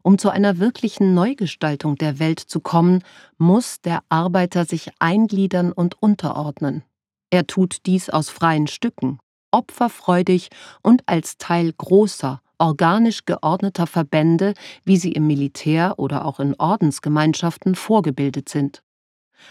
Um 0.01 0.17
zu 0.17 0.29
einer 0.29 0.57
wirklichen 0.57 1.13
Neugestaltung 1.13 1.95
der 1.95 2.19
Welt 2.19 2.39
zu 2.39 2.59
kommen, 2.59 3.03
muss 3.37 3.81
der 3.81 4.01
Arbeiter 4.09 4.65
sich 4.65 4.89
eingliedern 4.99 5.71
und 5.71 6.01
unterordnen. 6.01 6.83
Er 7.29 7.45
tut 7.45 7.85
dies 7.85 8.09
aus 8.09 8.29
freien 8.29 8.67
Stücken, 8.67 9.19
opferfreudig 9.51 10.49
und 10.81 11.03
als 11.07 11.37
Teil 11.37 11.73
großer, 11.73 12.41
organisch 12.59 13.25
geordneter 13.25 13.87
Verbände, 13.87 14.53
wie 14.85 14.97
sie 14.97 15.11
im 15.11 15.27
Militär 15.27 15.95
oder 15.97 16.25
auch 16.25 16.39
in 16.39 16.55
Ordensgemeinschaften 16.57 17.75
vorgebildet 17.75 18.49
sind. 18.49 18.83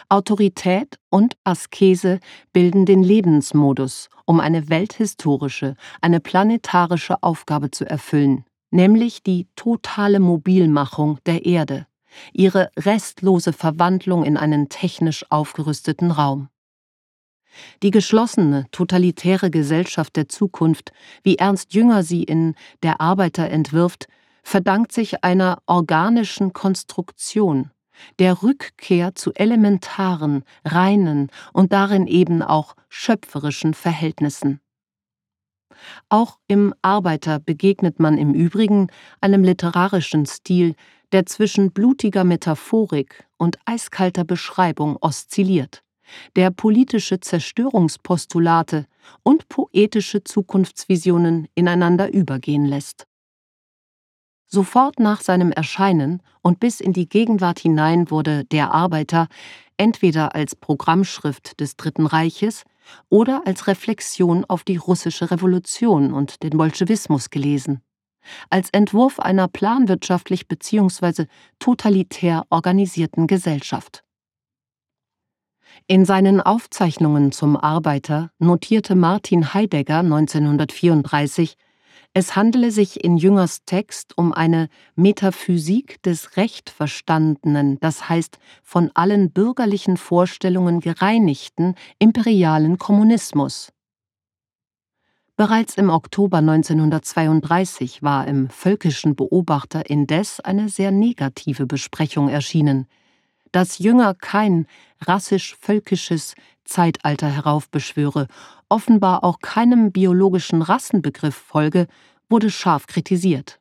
Autorität 0.09 0.99
und 1.11 1.37
Askese 1.45 2.21
bilden 2.53 2.87
den 2.87 3.03
Lebensmodus, 3.03 4.09
um 4.25 4.40
eine 4.40 4.69
welthistorische, 4.69 5.77
eine 6.01 6.21
planetarische 6.21 7.23
Aufgabe 7.23 7.71
zu 7.71 7.88
erfüllen, 7.88 8.45
nämlich 8.71 9.23
die 9.23 9.47
totale 9.57 10.21
Mobilmachung 10.21 11.19
der 11.27 11.47
Erde, 11.47 11.87
ihre 12.33 12.71
restlose 12.77 13.53
Verwandlung 13.53 14.25
in 14.25 14.37
einen 14.37 14.69
technisch 14.69 15.25
aufgerüsteten 15.31 16.11
Raum. 16.11 16.49
Die 17.83 17.90
geschlossene, 17.90 18.66
totalitäre 18.71 19.51
Gesellschaft 19.51 20.16
der 20.16 20.29
Zukunft, 20.29 20.92
wie 21.23 21.37
Ernst 21.37 21.75
Jünger 21.75 22.03
sie 22.03 22.23
in 22.23 22.55
Der 22.83 23.01
Arbeiter 23.01 23.49
entwirft, 23.51 24.09
verdankt 24.42 24.92
sich 24.92 25.25
einer 25.25 25.59
organischen 25.66 26.53
Konstruktion, 26.53 27.71
der 28.19 28.42
Rückkehr 28.42 29.14
zu 29.14 29.33
elementaren, 29.35 30.45
reinen 30.64 31.31
und 31.53 31.73
darin 31.73 32.07
eben 32.07 32.42
auch 32.42 32.77
schöpferischen 32.88 33.75
Verhältnissen. 33.75 34.61
Auch 36.09 36.38
im 36.47 36.75
Arbeiter 36.83 37.38
begegnet 37.38 38.01
man 38.01 38.19
im 38.19 38.33
Übrigen 38.35 38.88
einem 39.21 39.45
literarischen 39.45 40.27
Stil, 40.27 40.75
der 41.12 41.27
zwischen 41.27 41.73
blutiger 41.73 42.25
Metaphorik 42.25 43.27
und 43.37 43.59
eiskalter 43.64 44.25
Beschreibung 44.25 44.97
oszilliert, 45.01 45.83
der 46.37 46.51
politische 46.51 47.21
Zerstörungspostulate 47.21 48.87
und 49.23 49.49
poetische 49.49 50.25
Zukunftsvisionen 50.25 51.49
ineinander 51.55 52.12
übergehen 52.12 52.64
lässt. 52.64 53.07
Sofort 54.49 55.01
nach 55.01 55.21
seinem 55.21 55.51
Erscheinen 55.51 56.23
und 56.40 56.61
bis 56.61 56.81
in 56.81 56.92
die 56.92 57.09
Gegenwart 57.09 57.59
hinein 57.59 58.11
wurde 58.11 58.45
Der 58.45 58.73
Arbeiter 58.73 59.27
entweder 59.77 60.35
als 60.35 60.55
Programmschrift 60.55 61.61
des 61.61 61.77
Dritten 61.77 62.07
Reiches 62.07 62.64
oder 63.09 63.42
als 63.45 63.66
Reflexion 63.66 64.45
auf 64.45 64.62
die 64.62 64.77
russische 64.77 65.31
Revolution 65.31 66.12
und 66.12 66.42
den 66.45 66.57
Bolschewismus 66.57 67.31
gelesen, 67.31 67.83
als 68.49 68.71
Entwurf 68.71 69.19
einer 69.19 69.49
planwirtschaftlich 69.49 70.47
bzw. 70.47 71.27
totalitär 71.59 72.47
organisierten 72.51 73.27
Gesellschaft. 73.27 74.06
In 75.87 76.05
seinen 76.05 76.41
Aufzeichnungen 76.41 77.33
zum 77.33 77.57
Arbeiter 77.57 78.31
notierte 78.39 78.95
Martin 78.95 79.55
Heidegger 79.55 79.99
1934, 80.01 81.57
es 82.19 82.35
handele 82.35 82.71
sich 82.71 83.05
in 83.05 83.19
Jüngers 83.19 83.67
Text 83.67 84.17
um 84.17 84.33
eine 84.33 84.69
Metaphysik 84.95 86.03
des 86.03 86.39
Rechtverstandenen, 86.39 87.79
das 87.81 88.09
heißt 88.09 88.39
von 88.62 88.91
allen 88.95 89.33
bürgerlichen 89.33 89.99
Vorstellungen 89.99 90.81
gereinigten 90.81 91.75
imperialen 91.99 92.79
Kommunismus. 92.79 93.71
Bereits 95.37 95.77
im 95.77 95.91
Oktober 95.91 96.39
1932 96.39 98.03
war 98.03 98.27
im 98.27 98.49
Völkischen 98.49 99.15
Beobachter 99.15 99.91
indes 99.91 100.41
eine 100.41 100.71
sehr 100.71 100.93
negative 100.93 101.67
Besprechung 101.67 102.31
erschienen. 102.31 102.87
Dass 103.53 103.79
Jünger 103.79 104.15
kein 104.15 104.67
rassisch-völkisches 105.01 106.35
Zeitalter 106.65 107.29
heraufbeschwöre, 107.29 108.27
offenbar 108.69 109.25
auch 109.25 109.39
keinem 109.41 109.93
biologischen 109.93 110.63
Rassenbegriff 110.63 111.35
folge, 111.35 111.87
wurde 112.29 112.51
scharf 112.51 112.87
kritisiert. 112.87 113.61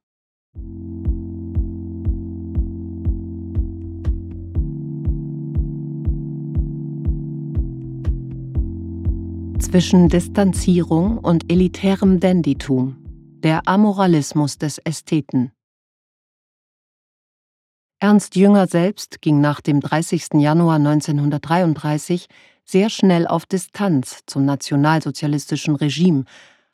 Zwischen 9.59 10.09
Distanzierung 10.09 11.17
und 11.17 11.51
elitärem 11.51 12.19
Dandytum, 12.19 12.97
der 13.43 13.67
Amoralismus 13.67 14.57
des 14.57 14.77
Ästheten. 14.79 15.51
Ernst 17.99 18.35
Jünger 18.35 18.67
selbst 18.67 19.21
ging 19.21 19.39
nach 19.39 19.61
dem 19.61 19.79
30. 19.79 20.33
Januar 20.33 20.75
1933 20.75 22.27
sehr 22.65 22.89
schnell 22.89 23.25
auf 23.25 23.45
Distanz 23.45 24.19
zum 24.25 24.43
nationalsozialistischen 24.43 25.75
Regime. 25.75 26.25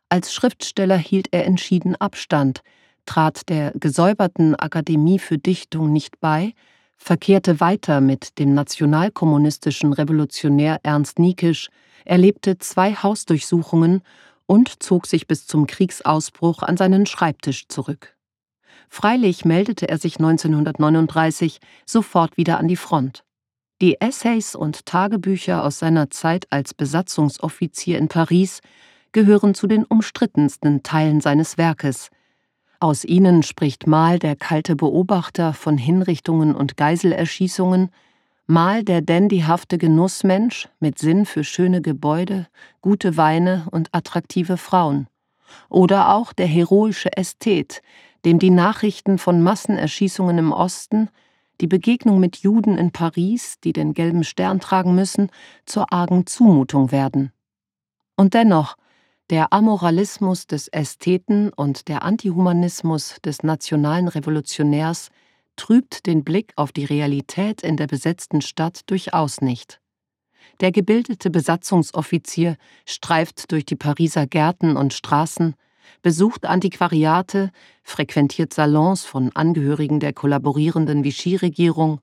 Als 0.09 0.33
Schriftsteller 0.33 0.97
hielt 0.97 1.27
er 1.31 1.45
entschieden 1.45 1.95
Abstand, 1.95 2.61
trat 3.05 3.49
der 3.49 3.71
gesäuberten 3.75 4.55
Akademie 4.55 5.19
für 5.19 5.37
Dichtung 5.37 5.93
nicht 5.93 6.19
bei, 6.19 6.53
verkehrte 6.97 7.59
weiter 7.59 8.01
mit 8.01 8.39
dem 8.39 8.55
nationalkommunistischen 8.55 9.93
Revolutionär 9.93 10.79
Ernst 10.81 11.19
Niekisch, 11.19 11.69
erlebte 12.03 12.57
zwei 12.57 12.95
Hausdurchsuchungen 12.95 14.01
und 14.47 14.81
zog 14.81 15.05
sich 15.05 15.27
bis 15.27 15.45
zum 15.45 15.67
Kriegsausbruch 15.67 16.63
an 16.63 16.77
seinen 16.77 17.05
Schreibtisch 17.05 17.67
zurück. 17.67 18.15
Freilich 18.93 19.45
meldete 19.45 19.87
er 19.87 19.97
sich 19.97 20.17
1939 20.17 21.59
sofort 21.85 22.35
wieder 22.35 22.59
an 22.59 22.67
die 22.67 22.75
Front. 22.75 23.23
Die 23.79 24.01
Essays 24.01 24.53
und 24.53 24.85
Tagebücher 24.85 25.63
aus 25.63 25.79
seiner 25.79 26.09
Zeit 26.09 26.45
als 26.49 26.73
Besatzungsoffizier 26.73 27.97
in 27.97 28.09
Paris 28.09 28.59
gehören 29.13 29.53
zu 29.53 29.67
den 29.67 29.85
umstrittensten 29.85 30.83
Teilen 30.83 31.21
seines 31.21 31.57
Werkes. 31.57 32.09
Aus 32.81 33.05
ihnen 33.05 33.43
spricht 33.43 33.87
mal 33.87 34.19
der 34.19 34.35
kalte 34.35 34.75
Beobachter 34.75 35.53
von 35.53 35.77
Hinrichtungen 35.77 36.53
und 36.53 36.75
Geiselerschießungen, 36.75 37.91
mal 38.45 38.83
der 38.83 39.01
dandyhafte 39.01 39.77
Genussmensch 39.77 40.67
mit 40.81 40.99
Sinn 40.99 41.25
für 41.25 41.45
schöne 41.45 41.81
Gebäude, 41.81 42.47
gute 42.81 43.15
Weine 43.15 43.67
und 43.71 43.87
attraktive 43.93 44.57
Frauen, 44.57 45.07
oder 45.69 46.13
auch 46.13 46.33
der 46.33 46.47
heroische 46.47 47.15
Ästhet, 47.15 47.81
dem 48.25 48.39
die 48.39 48.49
Nachrichten 48.49 49.17
von 49.17 49.41
Massenerschießungen 49.41 50.37
im 50.37 50.51
Osten, 50.51 51.09
die 51.59 51.67
Begegnung 51.67 52.19
mit 52.19 52.37
Juden 52.37 52.77
in 52.77 52.91
Paris, 52.91 53.59
die 53.63 53.73
den 53.73 53.93
gelben 53.93 54.23
Stern 54.23 54.59
tragen 54.59 54.95
müssen, 54.95 55.29
zur 55.65 55.93
argen 55.93 56.25
Zumutung 56.25 56.91
werden. 56.91 57.31
Und 58.15 58.33
dennoch, 58.33 58.75
der 59.29 59.53
Amoralismus 59.53 60.45
des 60.45 60.67
Ästheten 60.67 61.53
und 61.53 61.87
der 61.87 62.03
Antihumanismus 62.03 63.17
des 63.23 63.43
nationalen 63.43 64.07
Revolutionärs 64.07 65.09
trübt 65.55 66.05
den 66.05 66.23
Blick 66.23 66.53
auf 66.55 66.71
die 66.71 66.85
Realität 66.85 67.61
in 67.61 67.77
der 67.77 67.87
besetzten 67.87 68.41
Stadt 68.41 68.81
durchaus 68.87 69.41
nicht. 69.41 69.79
Der 70.59 70.71
gebildete 70.71 71.29
Besatzungsoffizier 71.29 72.57
streift 72.85 73.51
durch 73.51 73.65
die 73.65 73.75
Pariser 73.75 74.27
Gärten 74.27 74.75
und 74.75 74.93
Straßen, 74.93 75.55
besucht 76.01 76.45
Antiquariate, 76.45 77.51
frequentiert 77.83 78.53
Salons 78.53 79.05
von 79.05 79.31
Angehörigen 79.33 79.99
der 79.99 80.13
kollaborierenden 80.13 81.03
Vichy-Regierung, 81.03 82.01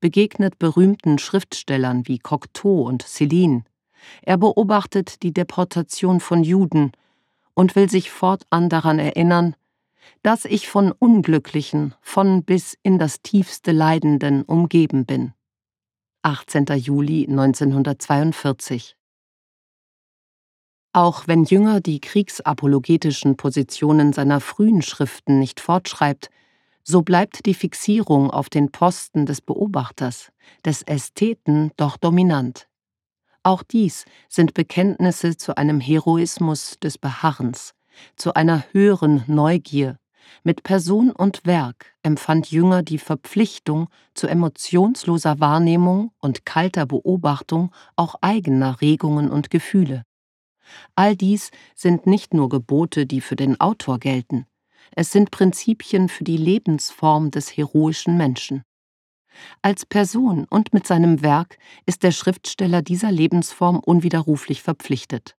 begegnet 0.00 0.58
berühmten 0.58 1.18
Schriftstellern 1.18 2.06
wie 2.06 2.18
Cocteau 2.18 2.82
und 2.82 3.04
Céline. 3.04 3.62
Er 4.22 4.38
beobachtet 4.38 5.22
die 5.22 5.32
Deportation 5.32 6.20
von 6.20 6.42
Juden 6.42 6.92
und 7.54 7.76
will 7.76 7.90
sich 7.90 8.10
fortan 8.10 8.68
daran 8.68 8.98
erinnern, 8.98 9.54
dass 10.22 10.44
ich 10.44 10.68
von 10.68 10.92
Unglücklichen, 10.92 11.94
von 12.00 12.42
bis 12.42 12.76
in 12.82 12.98
das 12.98 13.22
tiefste 13.22 13.72
Leidenden 13.72 14.42
umgeben 14.42 15.04
bin. 15.06 15.32
18. 16.22 16.66
Juli 16.76 17.26
1942 17.28 18.96
auch 20.92 21.28
wenn 21.28 21.44
Jünger 21.44 21.80
die 21.80 22.00
kriegsapologetischen 22.00 23.36
Positionen 23.36 24.12
seiner 24.12 24.40
frühen 24.40 24.82
Schriften 24.82 25.38
nicht 25.38 25.60
fortschreibt, 25.60 26.30
so 26.82 27.02
bleibt 27.02 27.46
die 27.46 27.54
Fixierung 27.54 28.30
auf 28.30 28.48
den 28.48 28.72
Posten 28.72 29.26
des 29.26 29.40
Beobachters, 29.40 30.32
des 30.64 30.82
Ästheten 30.82 31.70
doch 31.76 31.96
dominant. 31.96 32.66
Auch 33.42 33.62
dies 33.62 34.04
sind 34.28 34.54
Bekenntnisse 34.54 35.36
zu 35.36 35.56
einem 35.56 35.80
Heroismus 35.80 36.78
des 36.82 36.98
Beharrens, 36.98 37.74
zu 38.16 38.34
einer 38.34 38.64
höheren 38.72 39.22
Neugier. 39.26 39.96
Mit 40.42 40.62
Person 40.62 41.10
und 41.10 41.46
Werk 41.46 41.94
empfand 42.02 42.50
Jünger 42.50 42.82
die 42.82 42.98
Verpflichtung 42.98 43.88
zu 44.14 44.26
emotionsloser 44.26 45.40
Wahrnehmung 45.40 46.12
und 46.18 46.44
kalter 46.44 46.86
Beobachtung 46.86 47.72
auch 47.96 48.16
eigener 48.20 48.80
Regungen 48.80 49.30
und 49.30 49.50
Gefühle. 49.50 50.04
All 50.94 51.16
dies 51.16 51.50
sind 51.74 52.06
nicht 52.06 52.34
nur 52.34 52.48
Gebote, 52.48 53.06
die 53.06 53.20
für 53.20 53.36
den 53.36 53.60
Autor 53.60 53.98
gelten, 53.98 54.46
es 54.92 55.12
sind 55.12 55.30
Prinzipien 55.30 56.08
für 56.08 56.24
die 56.24 56.36
Lebensform 56.36 57.30
des 57.30 57.56
heroischen 57.56 58.16
Menschen. 58.16 58.64
Als 59.62 59.86
Person 59.86 60.46
und 60.50 60.72
mit 60.72 60.86
seinem 60.86 61.22
Werk 61.22 61.58
ist 61.86 62.02
der 62.02 62.10
Schriftsteller 62.10 62.82
dieser 62.82 63.12
Lebensform 63.12 63.78
unwiderruflich 63.78 64.62
verpflichtet. 64.62 65.36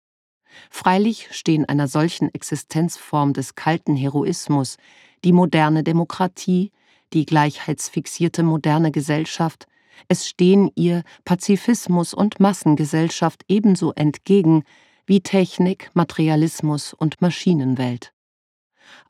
Freilich 0.71 1.29
stehen 1.33 1.65
einer 1.65 1.89
solchen 1.89 2.33
Existenzform 2.33 3.33
des 3.33 3.55
kalten 3.55 3.97
Heroismus 3.97 4.77
die 5.25 5.33
moderne 5.33 5.83
Demokratie, 5.83 6.73
die 7.13 7.27
gleichheitsfixierte 7.27 8.43
moderne 8.43 8.91
Gesellschaft, 8.91 9.67
es 10.09 10.27
stehen 10.27 10.71
ihr 10.77 11.03
Pazifismus 11.25 12.15
und 12.15 12.41
Massengesellschaft 12.41 13.45
ebenso 13.49 13.93
entgegen 13.93 14.65
wie 15.11 15.23
Technik, 15.23 15.91
Materialismus 15.93 16.95
und 16.95 17.21
Maschinenwelt. 17.21 18.13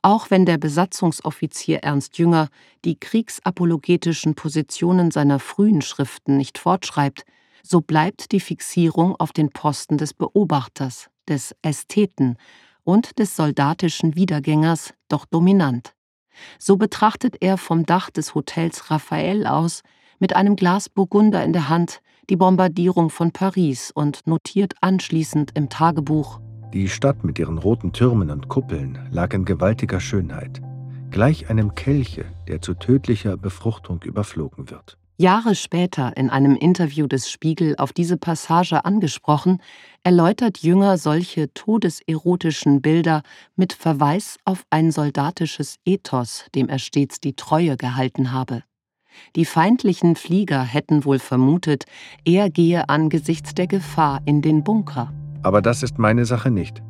Auch 0.01 0.31
wenn 0.31 0.47
der 0.47 0.57
Besatzungsoffizier 0.57 1.83
Ernst 1.83 2.17
Jünger 2.17 2.49
die 2.83 2.99
kriegsapologetischen 2.99 4.33
Positionen 4.33 5.11
seiner 5.11 5.37
frühen 5.37 5.83
Schriften 5.83 6.37
nicht 6.37 6.57
fortschreibt, 6.57 7.23
so 7.61 7.81
bleibt 7.81 8.31
die 8.31 8.39
Fixierung 8.39 9.15
auf 9.17 9.31
den 9.31 9.51
Posten 9.51 9.99
des 9.99 10.15
Beobachters, 10.15 11.11
des 11.29 11.55
Ästheten 11.61 12.35
und 12.83 13.19
des 13.19 13.35
soldatischen 13.35 14.15
Wiedergängers 14.15 14.95
doch 15.07 15.27
dominant. 15.27 15.93
So 16.57 16.77
betrachtet 16.77 17.35
er 17.41 17.59
vom 17.59 17.85
Dach 17.85 18.09
des 18.09 18.33
Hotels 18.33 18.89
Raphael 18.89 19.45
aus, 19.45 19.83
mit 20.17 20.35
einem 20.35 20.55
Glas 20.55 20.89
Burgunder 20.89 21.43
in 21.43 21.53
der 21.53 21.69
Hand, 21.69 22.01
die 22.31 22.37
Bombardierung 22.37 23.09
von 23.09 23.31
Paris 23.31 23.91
und 23.93 24.25
notiert 24.25 24.75
anschließend 24.79 25.51
im 25.53 25.67
Tagebuch 25.67 26.39
Die 26.73 26.87
Stadt 26.87 27.25
mit 27.25 27.37
ihren 27.37 27.57
roten 27.57 27.91
Türmen 27.91 28.31
und 28.31 28.47
Kuppeln 28.47 28.97
lag 29.11 29.33
in 29.33 29.43
gewaltiger 29.43 29.99
Schönheit, 29.99 30.61
gleich 31.09 31.49
einem 31.49 31.75
Kelche, 31.75 32.23
der 32.47 32.61
zu 32.61 32.73
tödlicher 32.73 33.35
Befruchtung 33.35 34.01
überflogen 34.03 34.69
wird. 34.69 34.97
Jahre 35.17 35.55
später 35.55 36.15
in 36.15 36.29
einem 36.29 36.55
Interview 36.55 37.05
des 37.05 37.29
Spiegel 37.29 37.75
auf 37.75 37.91
diese 37.91 38.15
Passage 38.15 38.85
angesprochen, 38.85 39.61
erläutert 40.03 40.59
Jünger 40.59 40.97
solche 40.97 41.53
todeserotischen 41.53 42.81
Bilder 42.81 43.23
mit 43.57 43.73
Verweis 43.73 44.37
auf 44.45 44.63
ein 44.69 44.91
soldatisches 44.91 45.75
Ethos, 45.83 46.45
dem 46.55 46.69
er 46.69 46.79
stets 46.79 47.19
die 47.19 47.35
Treue 47.35 47.75
gehalten 47.75 48.31
habe. 48.31 48.63
Die 49.35 49.45
feindlichen 49.45 50.15
Flieger 50.15 50.63
hätten 50.63 51.05
wohl 51.05 51.19
vermutet, 51.19 51.85
er 52.25 52.49
gehe 52.49 52.89
angesichts 52.89 53.53
der 53.53 53.67
Gefahr 53.67 54.21
in 54.25 54.41
den 54.41 54.63
Bunker. 54.63 55.13
Aber 55.43 55.61
das 55.61 55.83
ist 55.83 55.97
meine 55.97 56.25
Sache 56.25 56.51
nicht. 56.51 56.81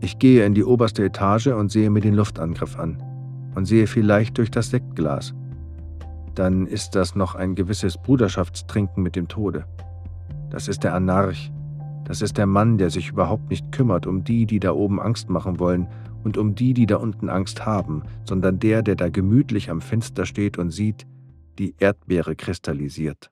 Ich 0.00 0.18
gehe 0.18 0.44
in 0.44 0.54
die 0.54 0.64
oberste 0.64 1.04
Etage 1.04 1.48
und 1.48 1.70
sehe 1.70 1.90
mir 1.90 2.00
den 2.00 2.14
Luftangriff 2.14 2.78
an 2.78 3.02
und 3.54 3.66
sehe 3.66 3.86
vielleicht 3.86 4.38
durch 4.38 4.50
das 4.50 4.70
Sektglas. 4.70 5.34
Dann 6.34 6.66
ist 6.66 6.94
das 6.94 7.14
noch 7.14 7.34
ein 7.34 7.54
gewisses 7.54 7.96
Bruderschaftstrinken 7.96 9.02
mit 9.02 9.16
dem 9.16 9.28
Tode. 9.28 9.64
Das 10.50 10.68
ist 10.68 10.84
der 10.84 10.94
Anarch. 10.94 11.52
Das 12.04 12.20
ist 12.20 12.36
der 12.36 12.46
Mann, 12.46 12.76
der 12.76 12.90
sich 12.90 13.10
überhaupt 13.10 13.48
nicht 13.50 13.72
kümmert 13.72 14.06
um 14.06 14.24
die, 14.24 14.44
die 14.46 14.60
da 14.60 14.72
oben 14.72 15.00
Angst 15.00 15.30
machen 15.30 15.58
wollen 15.58 15.88
und 16.22 16.36
um 16.36 16.54
die, 16.54 16.74
die 16.74 16.86
da 16.86 16.96
unten 16.96 17.28
Angst 17.28 17.64
haben, 17.64 18.02
sondern 18.24 18.58
der, 18.58 18.82
der 18.82 18.96
da 18.96 19.08
gemütlich 19.08 19.70
am 19.70 19.80
Fenster 19.80 20.26
steht 20.26 20.58
und 20.58 20.70
sieht, 20.70 21.06
die 21.58 21.74
Erdbeere 21.78 22.36
kristallisiert. 22.36 23.30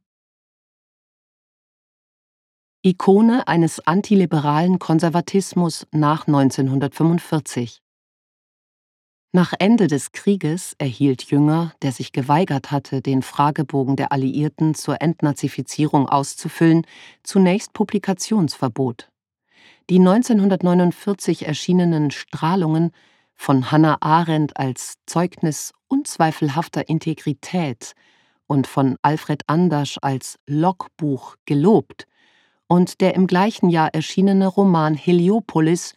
Ikone 2.85 3.47
eines 3.47 3.79
antiliberalen 3.87 4.81
Konservatismus 4.81 5.87
nach 5.93 6.27
1945 6.27 7.81
Nach 9.31 9.53
Ende 9.57 9.87
des 9.87 10.11
Krieges 10.11 10.75
erhielt 10.79 11.31
Jünger, 11.31 11.75
der 11.83 11.93
sich 11.93 12.11
geweigert 12.11 12.73
hatte, 12.73 13.01
den 13.01 13.23
Fragebogen 13.23 13.95
der 13.95 14.11
Alliierten 14.11 14.75
zur 14.75 15.01
Entnazifizierung 15.01 16.09
auszufüllen, 16.09 16.85
zunächst 17.23 17.73
Publikationsverbot. 17.73 19.13
Die 19.89 20.01
1949 20.01 21.47
erschienenen 21.47 22.11
Strahlungen 22.11 22.91
von 23.37 23.71
Hannah 23.71 23.99
Arendt 24.01 24.57
als 24.57 24.95
Zeugnis 25.07 25.73
unzweifelhafter 25.87 26.89
Integrität 26.89 27.95
und 28.53 28.67
von 28.67 28.97
Alfred 29.01 29.45
Andersch 29.47 29.97
als 30.03 30.39
Logbuch 30.47 31.37
gelobt. 31.47 32.07
Und 32.67 33.01
der 33.01 33.15
im 33.15 33.27
gleichen 33.27 33.71
Jahr 33.71 33.95
erschienene 33.95 34.47
Roman 34.47 34.93
Heliopolis 34.93 35.95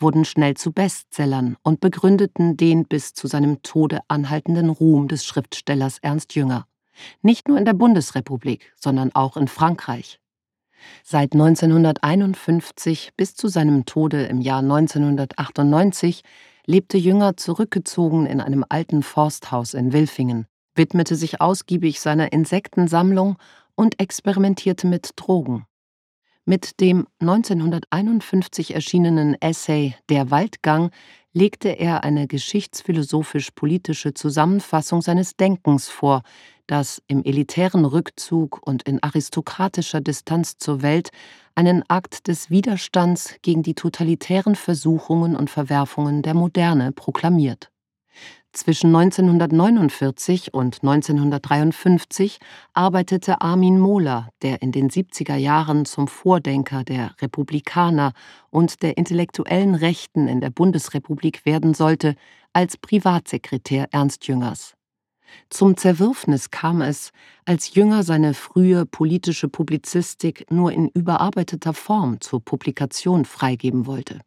wurden 0.00 0.24
schnell 0.24 0.54
zu 0.54 0.72
Bestsellern 0.72 1.58
und 1.62 1.80
begründeten 1.80 2.56
den 2.56 2.86
bis 2.86 3.12
zu 3.12 3.26
seinem 3.26 3.60
Tode 3.62 4.00
anhaltenden 4.08 4.70
Ruhm 4.70 5.06
des 5.06 5.26
Schriftstellers 5.26 5.98
Ernst 5.98 6.34
Jünger, 6.34 6.66
nicht 7.20 7.46
nur 7.46 7.58
in 7.58 7.66
der 7.66 7.74
Bundesrepublik, 7.74 8.72
sondern 8.74 9.14
auch 9.14 9.36
in 9.36 9.46
Frankreich. 9.46 10.18
Seit 11.04 11.34
1951 11.34 13.12
bis 13.18 13.34
zu 13.34 13.48
seinem 13.48 13.84
Tode 13.84 14.22
im 14.22 14.40
Jahr 14.40 14.60
1998 14.60 16.22
lebte 16.64 16.96
Jünger 16.96 17.36
zurückgezogen 17.36 18.24
in 18.24 18.40
einem 18.40 18.64
alten 18.66 19.02
Forsthaus 19.02 19.74
in 19.74 19.92
Wilfingen, 19.92 20.46
widmete 20.78 21.16
sich 21.16 21.40
ausgiebig 21.40 22.00
seiner 22.00 22.32
Insektensammlung 22.32 23.36
und 23.74 24.00
experimentierte 24.00 24.86
mit 24.86 25.10
Drogen. 25.16 25.66
Mit 26.46 26.80
dem 26.80 27.06
1951 27.20 28.74
erschienenen 28.74 29.36
Essay 29.42 29.94
Der 30.08 30.30
Waldgang 30.30 30.90
legte 31.34 31.68
er 31.68 32.04
eine 32.04 32.26
geschichtsphilosophisch-politische 32.26 34.14
Zusammenfassung 34.14 35.02
seines 35.02 35.36
Denkens 35.36 35.90
vor, 35.90 36.22
das 36.66 37.02
im 37.06 37.22
elitären 37.22 37.84
Rückzug 37.84 38.66
und 38.66 38.82
in 38.84 39.02
aristokratischer 39.02 40.00
Distanz 40.00 40.56
zur 40.56 40.80
Welt 40.80 41.10
einen 41.54 41.82
Akt 41.88 42.28
des 42.28 42.48
Widerstands 42.48 43.36
gegen 43.42 43.62
die 43.62 43.74
totalitären 43.74 44.54
Versuchungen 44.54 45.36
und 45.36 45.50
Verwerfungen 45.50 46.22
der 46.22 46.34
Moderne 46.34 46.92
proklamiert 46.92 47.70
zwischen 48.52 48.94
1949 48.94 50.54
und 50.54 50.82
1953 50.82 52.38
arbeitete 52.72 53.40
Armin 53.40 53.78
Mohler, 53.78 54.28
der 54.42 54.62
in 54.62 54.72
den 54.72 54.90
70er 54.90 55.36
Jahren 55.36 55.84
zum 55.84 56.08
Vordenker 56.08 56.82
der 56.84 57.14
Republikaner 57.20 58.12
und 58.50 58.82
der 58.82 58.96
intellektuellen 58.96 59.74
Rechten 59.74 60.28
in 60.28 60.40
der 60.40 60.50
Bundesrepublik 60.50 61.44
werden 61.44 61.74
sollte, 61.74 62.14
als 62.52 62.76
Privatsekretär 62.76 63.88
Ernst 63.92 64.26
Jüngers. 64.26 64.74
Zum 65.50 65.76
Zerwürfnis 65.76 66.50
kam 66.50 66.80
es, 66.80 67.10
als 67.44 67.74
Jünger 67.74 68.02
seine 68.02 68.34
frühe 68.34 68.86
politische 68.86 69.48
Publizistik 69.48 70.46
nur 70.50 70.72
in 70.72 70.88
überarbeiteter 70.88 71.74
Form 71.74 72.20
zur 72.20 72.42
Publikation 72.42 73.24
freigeben 73.24 73.86
wollte. 73.86 74.20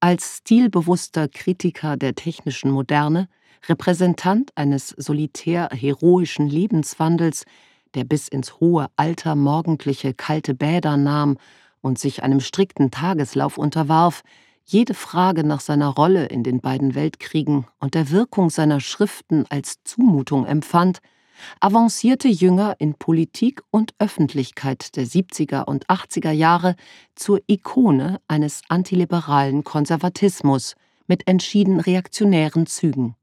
Als 0.00 0.38
stilbewusster 0.38 1.26
Kritiker 1.26 1.96
der 1.96 2.14
technischen 2.14 2.70
Moderne, 2.70 3.28
Repräsentant 3.66 4.50
eines 4.54 4.90
solitär 4.90 5.70
heroischen 5.72 6.48
Lebenswandels, 6.48 7.44
der 7.94 8.04
bis 8.04 8.28
ins 8.28 8.60
hohe 8.60 8.88
Alter 8.96 9.34
morgendliche 9.34 10.12
kalte 10.12 10.54
Bäder 10.54 10.98
nahm 10.98 11.38
und 11.80 11.98
sich 11.98 12.22
einem 12.22 12.40
strikten 12.40 12.90
Tageslauf 12.90 13.56
unterwarf, 13.56 14.22
jede 14.66 14.92
Frage 14.92 15.44
nach 15.44 15.60
seiner 15.60 15.88
Rolle 15.88 16.26
in 16.26 16.42
den 16.42 16.60
beiden 16.60 16.94
Weltkriegen 16.94 17.66
und 17.78 17.94
der 17.94 18.10
Wirkung 18.10 18.50
seiner 18.50 18.80
Schriften 18.80 19.46
als 19.48 19.82
Zumutung 19.84 20.44
empfand, 20.44 20.98
avancierte 21.60 22.28
Jünger 22.28 22.76
in 22.78 22.94
Politik 22.94 23.62
und 23.70 23.94
Öffentlichkeit 23.98 24.96
der 24.96 25.06
70er 25.06 25.64
und 25.64 25.86
80er 25.88 26.30
Jahre 26.30 26.76
zur 27.14 27.40
Ikone 27.46 28.20
eines 28.28 28.62
antiliberalen 28.68 29.64
Konservatismus 29.64 30.74
mit 31.06 31.26
entschieden 31.28 31.80
reaktionären 31.80 32.66
Zügen. 32.66 33.16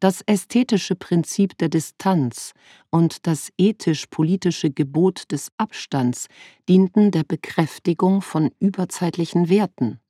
Das 0.00 0.22
ästhetische 0.22 0.94
Prinzip 0.94 1.56
der 1.58 1.68
Distanz 1.68 2.52
und 2.90 3.26
das 3.26 3.50
ethisch-politische 3.58 4.70
Gebot 4.70 5.30
des 5.32 5.50
Abstands 5.56 6.28
dienten 6.68 7.10
der 7.10 7.24
Bekräftigung 7.24 8.20
von 8.22 8.50
überzeitlichen 8.60 9.48
Werten. 9.48 10.00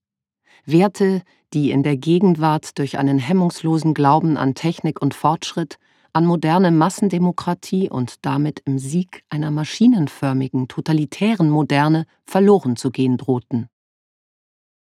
Werte, 0.67 1.23
die 1.53 1.71
in 1.71 1.83
der 1.83 1.97
Gegenwart 1.97 2.79
durch 2.79 2.99
einen 2.99 3.19
hemmungslosen 3.19 3.95
Glauben 3.95 4.37
an 4.37 4.55
Technik 4.55 5.01
und 5.01 5.15
Fortschritt 5.15 5.79
an 6.15 6.25
moderne 6.27 6.71
Massendemokratie 6.71 7.91
und 7.91 8.25
damit 8.25 8.61
im 8.65 8.79
Sieg 8.79 9.25
einer 9.29 9.51
maschinenförmigen, 9.51 10.69
totalitären 10.69 11.51
Moderne 11.51 12.07
verloren 12.25 12.77
zu 12.77 12.91
gehen 12.91 13.17
drohten. 13.17 13.69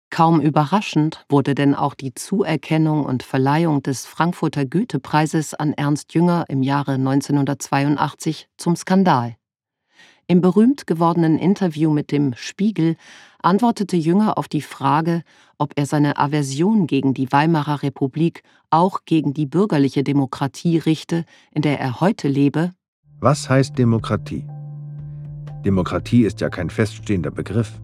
Kaum 0.09 0.41
überraschend 0.41 1.27
wurde 1.29 1.57
denn 1.57 1.75
auch 1.75 1.95
die 1.95 2.15
Zuerkennung 2.15 3.05
und 3.05 3.25
Verleihung 3.25 3.83
des 3.83 4.07
Frankfurter 4.07 4.65
Goethe-Preises 4.65 5.55
an 5.55 5.73
Ernst 5.73 6.15
Jünger 6.15 6.45
im 6.49 6.63
Jahre 6.63 6.93
1982 6.93 8.49
zum 8.57 8.77
Skandal. 8.77 9.37
Im 10.29 10.41
berühmt 10.41 10.89
gewordenen 10.89 11.39
Interview 11.39 11.93
mit 11.93 12.11
dem 12.11 12.35
Spiegel 12.35 12.97
antwortete 13.43 13.97
Jünger 13.97 14.39
auf 14.39 14.49
die 14.49 14.61
Frage, 14.61 15.23
ob 15.57 15.75
er 15.77 15.87
seine 15.87 16.17
Aversion 16.17 16.89
gegen 16.89 17.15
die 17.15 17.31
Weimarer 17.31 17.85
Republik 17.85 18.43
auch 18.69 19.05
gegen 19.05 19.35
die 19.35 19.47
bürgerliche 19.47 20.03
Demokratie 20.03 20.79
richte, 20.79 21.25
in 21.53 21.63
der 21.63 21.79
er 21.79 22.01
heute 22.01 22.27
lebe. 22.27 22.73
Was 23.21 23.49
heißt 23.49 23.79
Demokratie? 23.79 24.45
Demokratie 25.65 26.25
ist 26.25 26.41
ja 26.41 26.51
kein 26.51 26.71
feststehender 26.71 27.31
Begriff. 27.31 27.81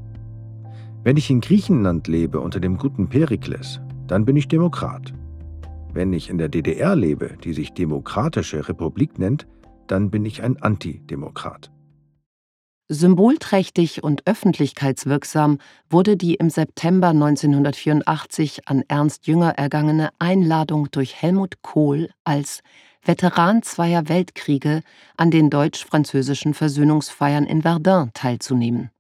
Wenn 1.04 1.16
ich 1.16 1.30
in 1.30 1.40
Griechenland 1.40 2.08
lebe 2.08 2.40
unter 2.40 2.58
dem 2.58 2.76
guten 2.76 3.08
Perikles, 3.08 3.80
dann 4.08 4.24
bin 4.24 4.34
ich 4.34 4.48
Demokrat. 4.48 5.14
Wenn 5.92 6.12
ich 6.12 6.28
in 6.28 6.38
der 6.38 6.48
DDR 6.48 6.96
lebe, 6.96 7.36
die 7.44 7.52
sich 7.52 7.72
Demokratische 7.72 8.68
Republik 8.68 9.20
nennt, 9.20 9.46
dann 9.86 10.10
bin 10.10 10.24
ich 10.24 10.42
ein 10.42 10.60
Antidemokrat. 10.60 11.70
Symbolträchtig 12.88 14.02
und 14.02 14.26
öffentlichkeitswirksam 14.26 15.58
wurde 15.88 16.16
die 16.16 16.34
im 16.34 16.50
September 16.50 17.08
1984 17.08 18.68
an 18.68 18.82
Ernst 18.88 19.26
Jünger 19.26 19.50
ergangene 19.50 20.10
Einladung 20.18 20.90
durch 20.90 21.22
Helmut 21.22 21.62
Kohl 21.62 22.10
als 22.24 22.62
Veteran 23.04 23.62
zweier 23.62 24.08
Weltkriege 24.08 24.82
an 25.16 25.30
den 25.30 25.48
deutsch-französischen 25.48 26.54
Versöhnungsfeiern 26.54 27.46
in 27.46 27.62
Verdun 27.62 28.10
teilzunehmen. 28.14 28.90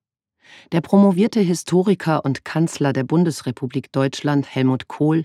Der 0.72 0.80
promovierte 0.80 1.40
Historiker 1.40 2.24
und 2.24 2.44
Kanzler 2.44 2.92
der 2.92 3.04
Bundesrepublik 3.04 3.92
Deutschland 3.92 4.54
Helmut 4.54 4.88
Kohl 4.88 5.24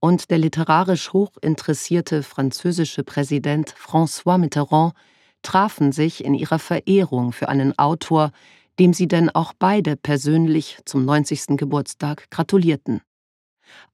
und 0.00 0.30
der 0.30 0.38
literarisch 0.38 1.12
hochinteressierte 1.12 2.22
französische 2.22 3.02
Präsident 3.02 3.74
François 3.74 4.38
Mitterrand 4.38 4.94
trafen 5.42 5.92
sich 5.92 6.24
in 6.24 6.34
ihrer 6.34 6.58
Verehrung 6.58 7.32
für 7.32 7.48
einen 7.48 7.78
Autor, 7.78 8.32
dem 8.78 8.92
sie 8.92 9.08
denn 9.08 9.30
auch 9.30 9.52
beide 9.58 9.96
persönlich 9.96 10.78
zum 10.84 11.04
90. 11.04 11.56
Geburtstag 11.56 12.30
gratulierten. 12.30 13.00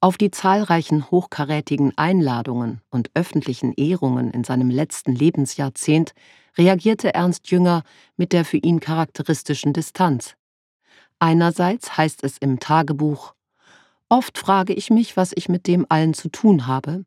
Auf 0.00 0.18
die 0.18 0.30
zahlreichen 0.30 1.10
hochkarätigen 1.10 1.96
Einladungen 1.96 2.80
und 2.90 3.10
öffentlichen 3.14 3.72
Ehrungen 3.74 4.30
in 4.30 4.44
seinem 4.44 4.70
letzten 4.70 5.14
Lebensjahrzehnt 5.14 6.12
reagierte 6.58 7.14
Ernst 7.14 7.50
Jünger 7.50 7.82
mit 8.16 8.32
der 8.32 8.44
für 8.44 8.58
ihn 8.58 8.80
charakteristischen 8.80 9.72
Distanz. 9.72 10.34
Einerseits 11.18 11.96
heißt 11.96 12.24
es 12.24 12.38
im 12.38 12.58
Tagebuch 12.58 13.34
Oft 14.08 14.36
frage 14.36 14.74
ich 14.74 14.90
mich, 14.90 15.16
was 15.16 15.32
ich 15.34 15.48
mit 15.48 15.66
dem 15.66 15.86
allen 15.88 16.12
zu 16.12 16.28
tun 16.28 16.66
habe, 16.66 17.04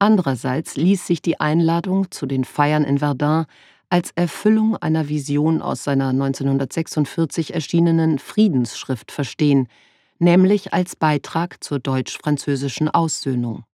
Andererseits 0.00 0.76
ließ 0.76 1.06
sich 1.06 1.20
die 1.20 1.40
Einladung 1.40 2.10
zu 2.10 2.24
den 2.24 2.44
Feiern 2.44 2.84
in 2.84 2.98
Verdun 2.98 3.44
als 3.90 4.12
Erfüllung 4.12 4.76
einer 4.76 5.08
Vision 5.08 5.60
aus 5.60 5.84
seiner 5.84 6.08
1946 6.08 7.52
erschienenen 7.52 8.18
Friedensschrift 8.18 9.12
verstehen, 9.12 9.68
nämlich 10.18 10.72
als 10.72 10.96
Beitrag 10.96 11.62
zur 11.62 11.80
deutsch-französischen 11.80 12.88
Aussöhnung. 12.88 13.64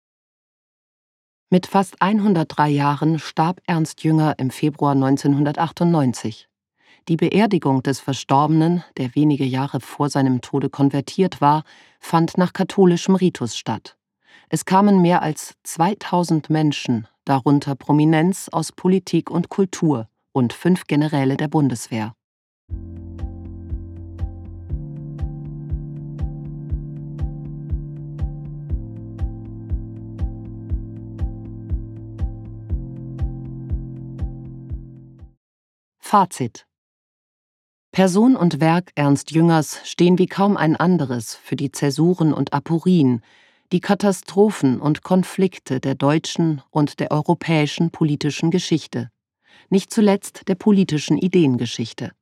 Mit 1.49 1.67
fast 1.67 2.03
103 2.03 2.71
Jahren 2.71 3.21
starb 3.21 3.61
Ernst 3.67 4.03
Jünger 4.03 4.37
im 4.39 4.51
Februar 4.51 4.93
1998. 4.93 6.49
Die 7.09 7.17
Beerdigung 7.17 7.85
des 7.85 8.01
Verstorbenen, 8.01 8.83
der 8.97 9.15
wenige 9.15 9.45
Jahre 9.45 9.79
vor 9.79 10.11
seinem 10.11 10.41
Tode 10.41 10.71
konvertiert 10.71 11.41
war, 11.41 11.63
fand 12.01 12.37
nach 12.37 12.53
katholischem 12.53 13.15
Ritus 13.15 13.57
statt. 13.57 13.97
Es 14.49 14.65
kamen 14.65 15.03
mehr 15.03 15.23
als 15.23 15.55
2000 15.65 16.51
Menschen, 16.51 17.09
darunter 17.25 17.75
Prominenz 17.75 18.49
aus 18.51 18.73
Politik 18.73 19.31
und 19.31 19.49
Kultur 19.49 20.09
und 20.33 20.53
fünf 20.53 20.87
Generäle 20.87 21.37
der 21.37 21.49
Bundeswehr. 21.49 22.15
Fazit 35.99 36.67
Person 37.91 38.37
und 38.37 38.61
Werk 38.61 38.93
Ernst 38.95 39.33
Jüngers 39.33 39.81
stehen 39.85 40.19
wie 40.19 40.27
kaum 40.27 40.57
ein 40.57 40.77
anderes 40.77 41.35
für 41.35 41.57
die 41.57 41.73
Zäsuren 41.73 42.33
und 42.33 42.53
Aporien, 42.53 43.23
die 43.73 43.81
Katastrophen 43.81 44.81
und 44.81 45.03
Konflikte 45.03 45.81
der 45.81 45.95
deutschen 45.95 46.63
und 46.71 47.01
der 47.01 47.11
europäischen 47.11 47.91
politischen 47.91 48.51
Geschichte, 48.51 49.11
nicht 49.71 49.93
zuletzt 49.93 50.49
der 50.49 50.55
politischen 50.55 51.19
Ideengeschichte. 51.19 52.13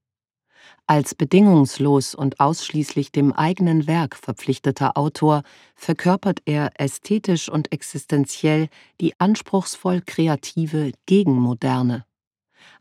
Als 0.87 1.15
bedingungslos 1.15 2.15
und 2.15 2.41
ausschließlich 2.41 3.11
dem 3.11 3.33
eigenen 3.33 3.87
Werk 3.87 4.17
verpflichteter 4.17 4.99
Autor 4.99 5.43
verkörpert 5.75 6.41
er 6.45 6.73
ästhetisch 6.79 7.49
und 7.49 7.73
existenziell 7.73 8.69
die 9.01 9.19
anspruchsvoll 9.19 10.03
kreative 10.05 10.93
Gegenmoderne. 11.07 12.05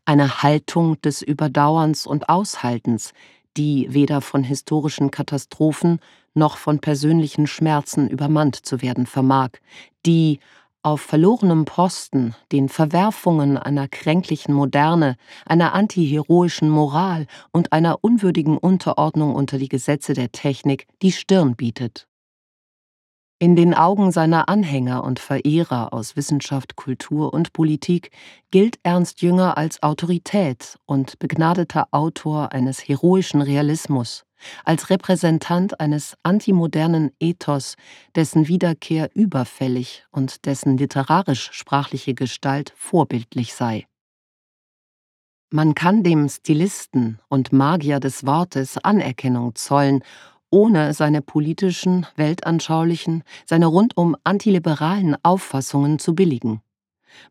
Eine 0.04 0.44
Haltung 0.44 1.00
des 1.02 1.22
Überdauerns 1.22 2.06
und 2.06 2.28
Aushaltens, 2.28 3.14
die 3.58 3.88
weder 3.90 4.22
von 4.22 4.44
historischen 4.44 5.12
Katastrophen 5.12 6.00
noch 6.34 6.58
von 6.58 6.80
persönlichen 6.80 7.48
Schmerzen 7.48 8.10
übermannt 8.10 8.56
zu 8.56 8.82
werden 8.82 9.06
vermag, 9.06 9.52
die 10.06 10.40
auf 10.84 11.02
verlorenem 11.02 11.66
Posten 11.66 12.36
den 12.52 12.68
Verwerfungen 12.68 13.58
einer 13.58 13.88
kränklichen 13.88 14.54
Moderne, 14.54 15.16
einer 15.46 15.74
antiheroischen 15.74 16.70
Moral 16.70 17.26
und 17.52 17.72
einer 17.72 18.04
unwürdigen 18.04 18.58
Unterordnung 18.58 19.34
unter 19.34 19.58
die 19.58 19.70
Gesetze 19.70 20.14
der 20.14 20.32
Technik 20.32 20.88
die 21.02 21.14
Stirn 21.14 21.56
bietet. 21.56 22.08
In 23.44 23.58
den 23.58 23.74
Augen 23.74 24.14
seiner 24.14 24.48
Anhänger 24.48 25.04
und 25.04 25.20
Verehrer 25.20 25.92
aus 25.92 26.16
Wissenschaft, 26.16 26.78
Kultur 26.78 27.34
und 27.34 27.52
Politik 27.52 28.12
gilt 28.52 28.80
Ernst 28.84 29.22
Jünger 29.22 29.58
als 29.58 29.84
Autorität 29.84 30.80
und 30.86 31.20
begnadeter 31.20 31.90
Autor 31.92 32.54
eines 32.54 32.88
heroischen 32.88 33.42
Realismus, 33.42 34.24
als 34.64 34.90
Repräsentant 34.90 35.82
eines 35.82 36.16
antimodernen 36.24 37.12
Ethos, 37.20 37.76
dessen 38.16 38.48
Wiederkehr 38.48 39.10
überfällig 39.14 40.06
und 40.12 40.46
dessen 40.46 40.78
literarisch-sprachliche 40.78 42.14
Gestalt 42.14 42.72
vorbildlich 42.78 43.56
sei. 43.56 43.88
Man 45.52 45.76
kann 45.76 46.02
dem 46.02 46.30
Stilisten 46.30 47.20
und 47.28 47.52
Magier 47.52 48.00
des 48.00 48.26
Wortes 48.26 48.78
Anerkennung 48.78 49.54
zollen, 49.54 50.02
ohne 50.54 50.94
seine 50.94 51.24
politischen, 51.24 52.06
weltanschaulichen, 52.16 53.24
seine 53.44 53.66
rundum 53.66 54.16
antiliberalen 54.24 55.18
Auffassungen 55.24 55.98
zu 55.98 56.14
billigen. 56.14 56.62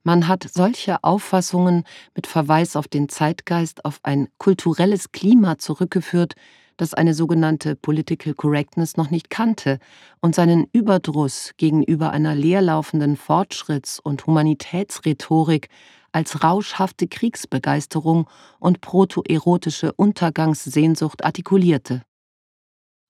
Man 0.03 0.27
hat 0.27 0.49
solche 0.53 1.05
Auffassungen 1.05 1.85
mit 2.17 2.27
Verweis 2.27 2.75
auf 2.75 2.89
den 2.89 3.09
Zeitgeist 3.09 3.85
auf 3.85 4.01
ein 4.03 4.27
kulturelles 4.39 5.13
Klima 5.13 5.57
zurückgeführt, 5.57 6.35
das 6.77 6.95
eine 6.95 7.15
sogenannte 7.15 7.77
Political 7.77 8.35
Correctness 8.35 8.97
noch 8.97 9.11
nicht 9.11 9.31
kannte 9.31 9.79
und 10.21 10.35
seinen 10.35 10.67
Überdruss 10.73 11.53
gegenüber 11.59 12.11
einer 12.11 12.35
leerlaufenden 12.35 13.17
Fortschritts- 13.17 14.01
und 14.01 14.27
Humanitätsrhetorik 14.27 15.69
als 16.11 16.43
rauschhafte 16.43 17.07
Kriegsbegeisterung 17.07 18.29
und 18.59 18.81
protoerotische 18.81 19.93
Untergangssehnsucht 19.93 21.25
artikulierte. 21.25 22.03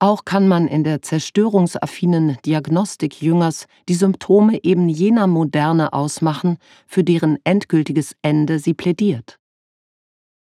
Auch 0.03 0.25
kann 0.25 0.49
man 0.49 0.67
in 0.67 0.83
der 0.83 1.01
zerstörungsaffinen 1.01 2.37
Diagnostik 2.45 3.23
Jüngers 3.23 3.69
die 3.89 3.95
Symptome 3.95 4.59
eben 4.65 4.89
jener 4.89 5.29
Moderne 5.29 5.93
ausmachen, 5.93 6.59
für 6.89 7.05
deren 7.05 7.39
endgültiges 7.45 8.17
Ende 8.21 8.59
sie 8.59 8.75
plädiert. 8.75 9.39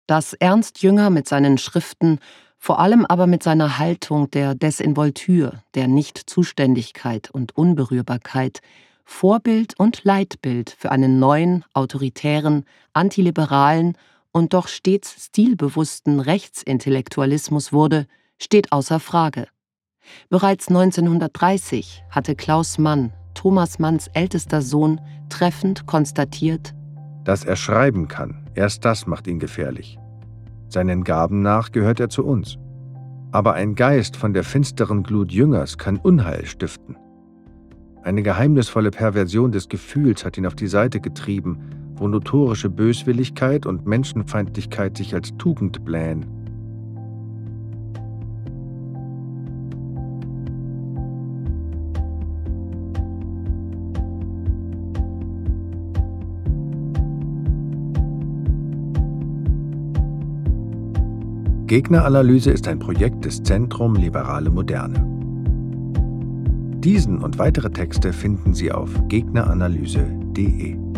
Dass 0.08 0.32
Ernst 0.32 0.82
Jünger 0.82 1.10
mit 1.10 1.28
seinen 1.28 1.58
Schriften 1.58 2.20
vor 2.58 2.80
allem 2.80 3.06
aber 3.06 3.28
mit 3.28 3.44
seiner 3.44 3.78
Haltung 3.78 4.32
der 4.32 4.56
Desinvoltür, 4.56 5.62
der 5.76 5.90
Nichtzuständigkeit 5.90 7.30
und 7.30 7.58
Unberührbarkeit 7.58 8.62
Vorbild 9.04 9.78
und 9.78 10.06
Leitbild 10.06 10.70
für 10.70 10.90
einen 10.90 11.20
neuen, 11.20 11.66
autoritären, 11.74 12.64
antiliberalen 12.94 13.98
und 14.32 14.54
doch 14.54 14.70
stets 14.70 15.26
stilbewussten 15.26 16.22
Rechtsintellektualismus 16.22 17.74
wurde, 17.74 18.08
steht 18.42 18.72
außer 18.72 19.00
Frage. 19.00 19.48
Bereits 20.30 20.70
1930 20.70 22.04
hatte 22.10 22.36
Klaus 22.36 22.78
Mann, 22.78 23.14
Thomas 23.36 23.80
Manns 23.80 24.08
ältester 24.14 24.62
Sohn, 24.62 25.00
treffend 25.30 25.86
konstatiert, 25.86 26.74
dass 27.30 27.44
er 27.44 27.56
schreiben 27.56 28.08
kann, 28.08 28.50
erst 28.56 28.86
das 28.86 29.06
macht 29.06 29.28
ihn 29.28 29.38
gefährlich. 29.38 30.00
Seinen 30.68 31.04
Gaben 31.04 31.42
nach 31.42 31.72
gehört 31.72 32.00
er 32.00 32.10
zu 32.10 32.26
uns. 32.26 32.58
Aber 33.32 33.54
ein 33.54 33.76
Geist 33.76 34.18
von 34.18 34.34
der 34.34 34.44
finsteren 34.44 35.04
Glut 35.04 35.32
Jüngers 35.32 35.78
kann 35.78 35.98
Unheil 35.98 36.46
stiften. 36.46 36.96
Eine 38.02 38.24
geheimnisvolle 38.24 38.90
Perversion 38.90 39.52
des 39.52 39.70
Gefühls 39.70 40.26
hat 40.26 40.38
ihn 40.38 40.48
auf 40.48 40.56
die 40.56 40.68
Seite 40.68 41.00
getrieben, 41.00 41.60
wo 41.96 42.08
notorische 42.08 42.70
Böswilligkeit 42.70 43.66
und 43.66 43.86
Menschenfeindlichkeit 43.86 44.98
sich 44.98 45.14
als 45.14 45.30
Tugend 45.38 45.86
blähen. 45.86 46.26
Gegneranalyse 61.70 62.50
ist 62.50 62.68
ein 62.68 62.80
Projekt 62.80 63.26
des 63.26 63.44
Zentrum 63.44 63.94
Liberale 63.94 64.50
Moderne. 64.50 65.06
Diesen 66.80 67.20
und 67.20 67.38
weitere 67.38 67.70
Texte 67.70 68.12
finden 68.12 68.56
Sie 68.56 68.72
auf 68.72 68.90
gegneranalyse.de. 69.08 70.89